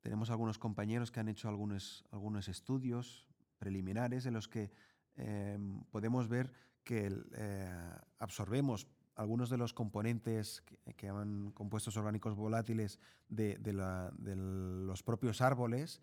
Tenemos 0.00 0.30
algunos 0.30 0.58
compañeros 0.58 1.12
que 1.12 1.20
han 1.20 1.28
hecho 1.28 1.48
algunos, 1.48 2.04
algunos 2.10 2.48
estudios 2.48 3.28
preliminares 3.58 4.26
en 4.26 4.34
los 4.34 4.48
que 4.48 4.72
em, 5.14 5.80
podemos 5.84 6.28
ver 6.28 6.52
que 6.82 7.12
eh, 7.34 7.90
absorbemos 8.18 8.88
algunos 9.14 9.48
de 9.48 9.58
los 9.58 9.72
componentes 9.72 10.60
que, 10.62 10.78
que 10.94 11.08
compuestos 11.54 11.96
orgánicos 11.96 12.34
volátiles 12.34 12.98
de, 13.28 13.56
de 13.58 14.36
los 14.36 15.02
propios 15.02 15.40
árboles 15.40 16.02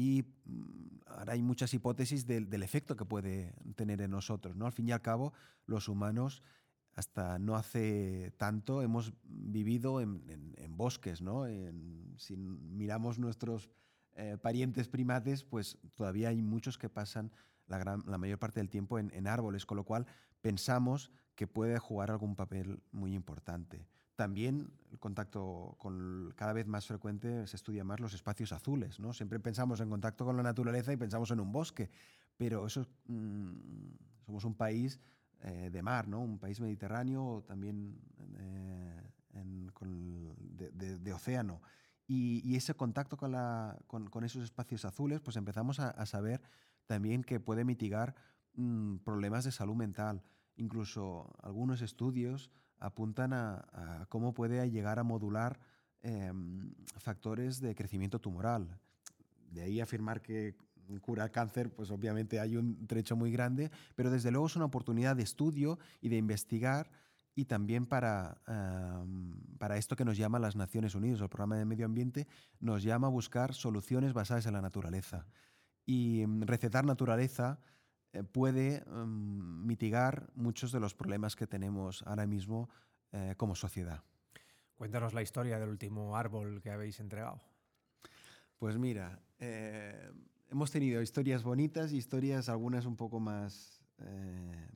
y 0.00 0.24
mm, 0.46 1.00
ahora 1.08 1.34
hay 1.34 1.42
muchas 1.42 1.74
hipótesis 1.74 2.26
del, 2.26 2.62
efecto 2.62 2.96
que 2.96 3.04
puede 3.04 3.52
tener 3.76 4.00
en 4.00 4.10
nosotros. 4.10 4.56
¿no? 4.56 4.64
Al 4.64 4.72
fin 4.72 4.88
y 4.88 4.92
al 4.92 5.02
cabo, 5.02 5.34
los 5.66 5.88
humanos, 5.88 6.42
hasta 6.94 7.38
no 7.38 7.54
hace 7.54 8.32
tanto, 8.38 8.80
hemos 8.80 9.12
vivido 9.24 10.00
en, 10.00 10.24
bosques. 10.70 11.20
¿no? 11.20 11.44
si 12.16 12.36
miramos 12.36 13.18
nuestros 13.18 13.68
eh, 14.14 14.38
parientes 14.40 14.88
primates, 14.88 15.44
pues 15.44 15.76
todavía 15.94 16.30
hay 16.30 16.40
muchos 16.40 16.78
que 16.78 16.88
pasan 16.88 17.30
la, 17.66 17.76
gran, 17.76 18.02
la 18.06 18.16
mayor 18.16 18.38
parte 18.38 18.60
del 18.60 18.70
tiempo 18.70 18.98
en 18.98 19.26
árboles, 19.26 19.66
con 19.66 19.76
lo 19.76 19.84
cual 19.84 20.06
pensamos 20.40 21.10
que 21.34 21.46
puede 21.46 21.78
jugar 21.78 22.10
algún 22.10 22.34
papel 22.36 22.82
muy 22.90 23.14
importante. 23.14 23.86
También 24.20 24.70
el 24.92 24.98
contacto 24.98 25.76
con 25.78 26.34
cada 26.36 26.52
vez 26.52 26.66
más 26.66 26.86
frecuente 26.86 27.46
se 27.46 27.56
estudia 27.56 27.84
más 27.84 28.00
los 28.00 28.12
espacios 28.12 28.52
azules, 28.52 29.00
¿no? 29.00 29.14
Siempre 29.14 29.40
pensamos 29.40 29.80
en 29.80 29.88
contacto 29.88 30.26
con 30.26 30.36
la 30.36 30.42
naturaleza 30.42 30.92
y 30.92 30.98
pensamos 30.98 31.30
en 31.30 31.40
un 31.40 31.50
bosque, 31.50 31.88
pero 32.36 32.66
eso 32.66 32.86
mm, 33.06 33.50
somos 34.26 34.44
un 34.44 34.54
país 34.54 35.00
eh, 35.40 35.70
de 35.72 35.80
mar, 35.80 36.06
¿no? 36.06 36.20
Un 36.20 36.38
país 36.38 36.60
mediterráneo, 36.60 37.44
también 37.48 37.98
eh, 38.36 39.00
de, 39.32 41.12
océano. 41.14 41.62
Y, 42.06 42.54
ese 42.54 42.74
contacto 42.74 43.16
con, 43.16 43.32
la, 43.32 43.78
con, 43.86 44.22
esos 44.22 44.44
espacios 44.44 44.84
azules, 44.84 45.22
pues 45.22 45.38
empezamos 45.38 45.80
a, 45.80 46.04
saber 46.04 46.42
también 46.84 47.24
que 47.24 47.40
puede 47.40 47.64
mitigar 47.64 48.14
mm, 48.52 48.96
problemas 48.96 49.44
de 49.44 49.52
salud 49.52 49.76
mental. 49.76 50.22
Incluso 50.56 51.34
algunos 51.42 51.80
estudios 51.80 52.50
apuntan 52.80 53.32
a, 53.32 54.06
cómo 54.08 54.34
puede 54.34 54.68
llegar 54.70 54.98
a 54.98 55.04
modular 55.04 55.60
em, 56.02 56.74
factores 56.98 57.60
de 57.60 57.74
crecimiento 57.74 58.18
tumoral. 58.18 58.80
De 59.50 59.62
ahí 59.62 59.80
afirmar 59.80 60.22
que 60.22 60.56
cura 61.00 61.24
el 61.24 61.30
cáncer, 61.30 61.72
pues 61.72 61.90
obviamente 61.90 62.40
hay 62.40 62.56
un 62.56 62.86
trecho 62.86 63.14
muy 63.14 63.30
grande, 63.30 63.70
pero 63.94 64.10
desde 64.10 64.30
luego 64.32 64.46
es 64.46 64.56
una 64.56 64.64
oportunidad 64.64 65.14
de 65.14 65.22
estudio 65.22 65.78
y 66.00 66.08
de 66.08 66.16
investigar 66.16 66.90
y 67.36 67.44
también 67.44 67.86
para, 67.86 68.40
em, 68.48 69.36
para 69.58 69.76
esto 69.76 69.94
que 69.94 70.04
nos 70.04 70.16
llama 70.16 70.38
las 70.38 70.56
Naciones 70.56 70.94
Unidas, 70.94 71.20
el 71.20 71.28
programa 71.28 71.56
de 71.56 71.64
medio 71.64 71.86
ambiente, 71.86 72.26
nos 72.58 72.82
llama 72.82 73.06
a 73.06 73.10
buscar 73.10 73.54
soluciones 73.54 74.12
basadas 74.12 74.46
en 74.46 74.54
la 74.54 74.60
naturaleza. 74.60 75.26
Y 75.86 76.22
em, 76.22 76.42
recetar 76.42 76.84
naturaleza 76.84 77.60
puede 78.32 78.82
em, 78.86 79.66
mitigar 79.66 80.30
muchos 80.34 80.72
de 80.72 80.80
los 80.80 80.94
problemas 80.94 81.36
que 81.36 81.46
tenemos 81.46 82.02
ahora 82.06 82.26
mismo 82.26 82.68
eh, 83.12 83.34
como 83.36 83.54
sociedad. 83.54 84.02
Cuéntanos 84.76 85.14
la 85.14 85.22
historia 85.22 85.58
del 85.58 85.68
último 85.68 86.16
árbol 86.16 86.60
que 86.62 86.70
habéis 86.70 87.00
entregado. 87.00 87.40
Pues 88.58 88.78
mira, 88.78 89.20
eh, 89.38 90.10
hemos 90.48 90.70
tenido 90.70 91.02
historias 91.02 91.42
bonitas 91.42 91.92
y 91.92 91.96
historias 91.96 92.48
algunas 92.48 92.86
un 92.86 92.96
poco 92.96 93.20
más, 93.20 93.82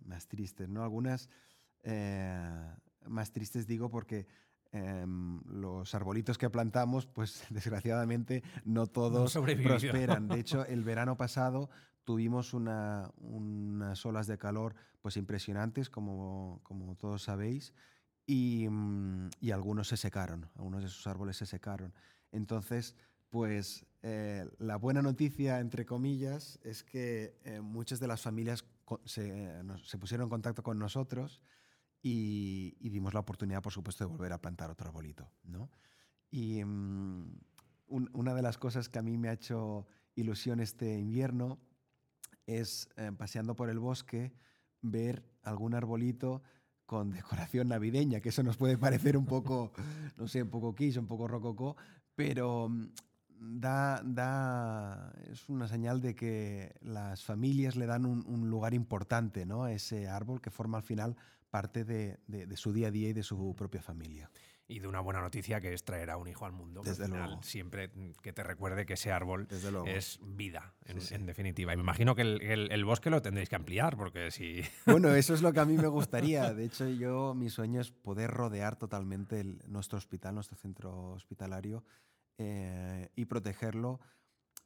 más 0.04 0.28
tristes, 0.28 0.68
¿no? 0.68 0.84
Algunas 0.84 1.28
más 3.08 3.32
tristes 3.32 3.66
digo 3.66 3.90
porque 3.90 4.26
em, 4.72 5.40
los 5.46 5.94
arbolitos 5.94 6.38
que 6.38 6.50
plantamos, 6.50 7.06
pues 7.06 7.44
desgraciadamente 7.50 8.42
no 8.64 8.86
todos 8.86 9.34
prosperan. 9.34 10.28
De 10.28 10.40
hecho, 10.40 10.66
el 10.66 10.84
verano 10.84 11.16
pasado 11.16 11.70
tuvimos 12.04 12.54
unas 12.54 14.06
olas 14.06 14.26
de 14.26 14.38
calor 14.38 14.74
pues 15.00 15.16
impresionantes, 15.16 15.90
como, 15.90 16.60
como 16.62 16.94
todos 16.96 17.22
sabéis, 17.22 17.74
mm, 18.26 19.28
y, 19.40 19.50
algunos 19.50 19.88
se 19.88 19.96
secaron, 19.96 20.48
algunos 20.54 20.82
de 20.82 20.88
esos 20.88 21.06
árboles 21.06 21.36
se 21.36 21.46
secaron. 21.46 21.92
Entonces, 22.30 22.94
pues 23.30 23.86
eh, 24.02 24.48
la 24.58 24.76
buena 24.76 25.02
noticia, 25.02 25.60
entre 25.60 25.84
comillas, 25.84 26.58
es 26.62 26.84
que 26.84 27.38
eh, 27.44 27.60
muchas 27.60 28.00
de 28.00 28.06
las 28.06 28.20
familias 28.20 28.64
se, 29.04 29.98
pusieron 29.98 30.24
en 30.24 30.30
contacto 30.30 30.62
con 30.62 30.78
nosotros 30.78 31.42
y, 32.02 32.76
dimos 32.80 33.14
la 33.14 33.20
oportunidad, 33.20 33.62
por 33.62 33.72
supuesto, 33.72 34.04
de 34.04 34.10
volver 34.10 34.32
a 34.32 34.40
plantar 34.40 34.70
otro 34.70 34.88
arbolito. 34.88 35.30
¿no? 35.44 35.70
Y 36.30 36.64
mm, 36.64 37.40
una 37.88 38.34
de 38.34 38.42
las 38.42 38.58
cosas 38.58 38.88
que 38.88 38.98
a 38.98 39.02
mí 39.02 39.16
me 39.18 39.28
ha 39.28 39.32
hecho 39.32 39.86
ilusión 40.14 40.60
este 40.60 40.98
invierno 40.98 41.58
es, 42.46 42.88
eh, 42.96 43.12
paseando 43.16 43.54
por 43.56 43.70
el 43.70 43.78
bosque, 43.78 44.32
ver 44.82 45.24
algún 45.42 45.74
arbolito 45.74 46.42
con 46.86 47.10
decoración 47.10 47.68
navideña, 47.68 48.20
que 48.20 48.28
eso 48.28 48.42
nos 48.42 48.56
puede 48.56 48.76
parecer 48.76 49.16
un 49.16 49.26
poco, 49.26 49.72
no 50.16 50.28
sé, 50.28 50.42
un 50.42 50.50
poco 50.50 50.74
quiche, 50.74 50.98
un 50.98 51.06
poco 51.06 51.26
rococó, 51.26 51.76
pero 52.14 52.68
mm, 52.68 52.88
da, 53.38 54.02
da, 54.04 55.12
es 55.30 55.48
una 55.48 55.68
señal 55.68 56.00
de 56.00 56.14
que 56.14 56.74
las 56.82 57.24
familias 57.24 57.76
le 57.76 57.86
dan 57.86 58.04
un, 58.06 58.50
lugar 58.50 58.74
importante 58.74 59.46
¿no? 59.46 59.64
a 59.64 59.72
ese 59.72 60.08
árbol 60.08 60.40
que 60.40 60.50
forma 60.50 60.78
al 60.78 60.84
final 60.84 61.16
parte 61.50 61.84
de, 61.84 62.18
de, 62.26 62.56
su 62.56 62.72
día 62.72 62.88
a 62.88 62.90
día 62.90 63.08
y 63.10 63.12
de 63.12 63.22
su 63.22 63.54
propia 63.54 63.80
familia 63.80 64.30
y 64.66 64.78
de 64.78 64.88
una 64.88 65.00
buena 65.00 65.20
noticia 65.20 65.60
que 65.60 65.72
es 65.74 65.84
traer 65.84 66.10
a 66.10 66.16
un 66.16 66.26
hijo 66.26 66.46
al 66.46 66.52
mundo. 66.52 66.82
Desde 66.82 67.06
luego. 67.06 67.42
Siempre 67.42 67.90
que 68.22 68.32
te 68.32 68.42
recuerde 68.42 68.86
que 68.86 68.94
ese 68.94 69.12
árbol 69.12 69.46
es 69.86 70.18
vida, 70.22 70.74
en, 70.86 71.26
definitiva. 71.26 71.72
Y 71.72 71.76
me 71.76 71.82
imagino 71.82 72.14
que 72.14 72.22
el, 72.22 72.84
bosque 72.84 73.10
lo 73.10 73.20
tendréis 73.20 73.48
que 73.48 73.56
ampliar, 73.56 73.96
porque 73.96 74.30
si. 74.30 74.62
Bueno, 74.86 75.14
eso 75.14 75.34
es 75.34 75.42
lo 75.42 75.52
que 75.52 75.60
a 75.60 75.64
mí 75.64 75.76
me 75.76 75.88
gustaría. 75.88 76.52
De 76.54 76.64
hecho, 76.64 76.88
yo, 76.88 77.34
mi 77.34 77.50
sueño 77.50 77.80
es 77.80 77.90
poder 77.90 78.30
rodear 78.30 78.76
totalmente 78.76 79.44
nuestro 79.66 79.98
hospital, 79.98 80.34
nuestro 80.34 80.56
centro 80.56 81.12
hospitalario, 81.12 81.84
eh, 82.38 83.10
y 83.16 83.26
protegerlo. 83.26 84.00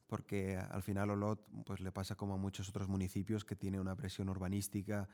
Porque 0.07 0.57
al 0.57 0.82
final 0.82 1.11
Olot 1.11 1.44
pues, 1.66 1.80
le 1.80 1.92
pasa 1.92 2.14
como 2.14 2.34
a 2.34 2.38
muchos 2.38 2.68
otros 2.68 2.88
municipios 2.88 3.44
que 3.44 3.57
tiene 3.57 3.78
una 3.78 3.94
presión 3.94 4.30
urbanística 4.30 5.07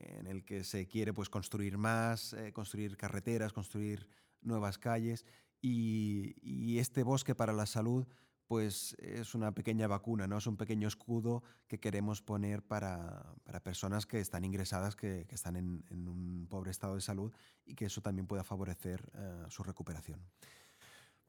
en 0.00 0.26
el 0.26 0.44
que 0.44 0.64
se 0.64 0.86
quiere 0.88 1.12
pues, 1.12 1.28
construir 1.28 1.78
más, 1.78 2.32
eh, 2.32 2.52
construir 2.52 2.96
carreteras, 2.96 3.52
construir 3.52 4.08
nuevas 4.42 4.78
calles 4.78 5.24
y, 5.60 6.78
este 6.78 7.02
bosque 7.02 7.34
para 7.34 7.52
la 7.52 7.66
salud 7.66 8.06
pues 8.46 8.96
es 8.98 9.36
una 9.36 9.52
pequeña 9.52 9.86
vacuna, 9.86 10.26
¿no? 10.26 10.38
es 10.38 10.46
un 10.48 10.56
pequeño 10.56 10.88
escudo 10.88 11.44
que 11.68 11.78
queremos 11.78 12.20
poner 12.20 12.64
para, 12.64 13.36
personas 13.62 14.06
que 14.06 14.18
están 14.18 14.44
ingresadas, 14.44 14.96
que, 14.96 15.26
están 15.30 15.54
en, 15.54 15.84
un 16.08 16.48
pobre 16.50 16.72
estado 16.72 16.96
de 16.96 17.00
salud 17.00 17.32
y 17.64 17.76
que 17.76 17.84
eso 17.84 18.00
también 18.00 18.26
pueda 18.26 18.42
favorecer 18.42 19.08
eh, 19.14 19.44
su 19.50 19.62
recuperación. 19.62 20.20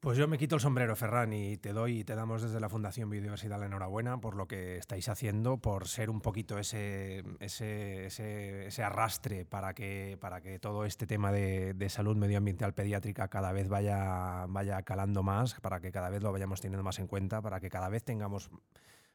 Pues 0.02 0.18
yo 0.18 0.28
me 0.28 0.39
quito 0.39 0.56
el 0.56 0.62
sombrero, 0.62 0.95
Ferran, 0.95 1.32
y 1.32 1.58
te 1.58 1.74
doy 1.74 1.99
y 1.99 2.04
te 2.04 2.16
damos 2.16 2.41
desde 2.41 2.60
la 2.60 2.70
Fundación 2.70 3.12
Biodiversidad 3.12 3.60
la 3.60 3.68
enhorabuena 3.68 4.20
por 4.20 4.36
lo 4.36 4.47
que 4.47 4.78
estáis 4.78 5.08
haciendo, 5.10 5.58
por 5.58 5.88
ser 5.88 6.10
un 6.10 6.22
poquito 6.22 6.58
ese, 6.58 7.24
ese, 7.39 8.08
ese, 8.08 8.84
arrastre 8.84 9.45
para 9.45 9.76
que, 9.76 10.18
para 10.20 10.41
que 10.41 10.58
todo 10.58 10.86
este 10.86 11.06
tema 11.06 11.32
de, 11.32 11.88
salud 11.89 12.18
medioambiental 12.18 12.74
pediátrica 12.74 13.28
cada 13.28 13.52
vez 13.52 13.70
vaya, 13.70 14.47
vaya 14.49 14.82
calando 14.82 15.22
más, 15.22 15.60
para 15.60 15.82
que 15.82 15.91
cada 15.91 16.10
vez 16.10 16.24
lo 16.24 16.32
vayamos 16.32 16.62
teniendo 16.62 16.82
más 16.82 16.97
en 16.97 17.06
cuenta, 17.06 17.43
para 17.43 17.60
que 17.60 17.70
cada 17.70 17.88
vez 17.88 18.04
tengamos 18.04 18.49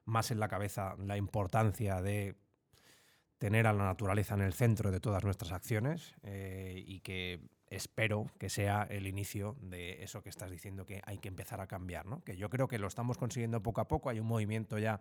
más 0.05 0.31
en 0.31 0.39
la 0.39 0.47
cabeza 0.47 0.95
la 0.99 1.17
importancia 1.17 2.01
de 2.01 2.37
tener 3.39 3.67
a 3.67 3.73
la 3.73 3.87
naturaleza 3.87 4.35
en 4.35 4.43
el 4.43 4.53
centro 4.53 4.93
de 4.93 5.01
todas 5.01 5.25
nuestras 5.25 5.51
acciones 5.51 6.15
eh, 6.23 6.81
y 6.87 7.01
que 7.01 7.41
espero 7.77 8.27
que 8.39 8.49
sea 8.49 8.87
el 8.91 9.07
inicio 9.07 9.57
de 9.61 10.03
eso 10.03 10.23
que 10.23 10.29
estás 10.29 10.51
diciendo 10.51 10.85
que 10.87 11.03
hay 11.05 11.19
que 11.19 11.29
empezar 11.29 11.61
a 11.61 11.67
cambiar, 11.67 12.07
¿no? 12.07 12.23
Que 12.25 12.37
yo 12.37 12.51
creo 12.51 12.69
que 12.69 12.79
lo 12.79 12.87
estamos 12.87 13.19
consiguiendo 13.19 13.63
poco 13.63 13.81
a 13.81 13.89
poco, 13.89 14.11
hay 14.11 14.21
un 14.21 14.27
movimiento 14.27 14.79
ya 14.79 15.01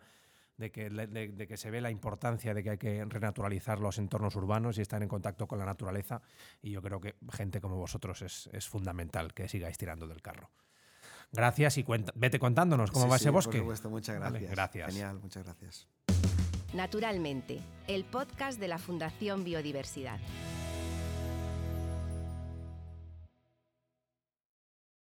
de 0.58 0.72
que, 0.72 0.90
de, 0.90 1.48
que 1.48 1.58
se 1.58 1.70
ve 1.70 1.82
la 1.82 1.92
importancia 1.92 2.54
de 2.54 2.64
que 2.64 2.70
hay 2.72 2.78
que 2.78 3.04
renaturalizar 3.06 3.80
los 3.80 3.98
entornos 3.98 4.36
urbanos 4.36 4.78
y 4.78 4.82
estar 4.82 5.02
en 5.02 5.10
contacto 5.10 5.48
con 5.48 5.60
la 5.60 5.66
naturaleza 5.66 6.22
y 6.62 6.72
yo 6.72 6.82
creo 6.82 7.02
que 7.02 7.16
gente 7.34 7.60
como 7.60 7.76
vosotros 7.78 8.22
es, 8.22 8.68
fundamental 8.68 9.34
que 9.34 9.48
sigáis 9.48 9.78
tirando 9.78 10.08
del 10.08 10.22
carro. 10.22 10.50
Gracias 11.32 11.78
y 11.78 11.84
cuenta, 11.84 12.14
vete 12.16 12.40
contándonos 12.40 12.92
cómo 12.92 13.08
va 13.08 13.18
ese 13.18 13.30
bosque. 13.30 13.58
Por 13.58 13.62
supuesto, 13.62 13.90
muchas 13.90 14.16
gracias. 14.16 14.52
gracias. 14.52 14.88
Genial, 14.88 15.20
muchas 15.20 15.44
gracias. 15.44 15.88
Naturalmente, 16.74 17.60
el 17.88 18.06
podcast 18.06 18.60
de 18.60 18.68
la 18.68 18.78
Fundación 18.78 19.44
Biodiversidad. 19.44 20.20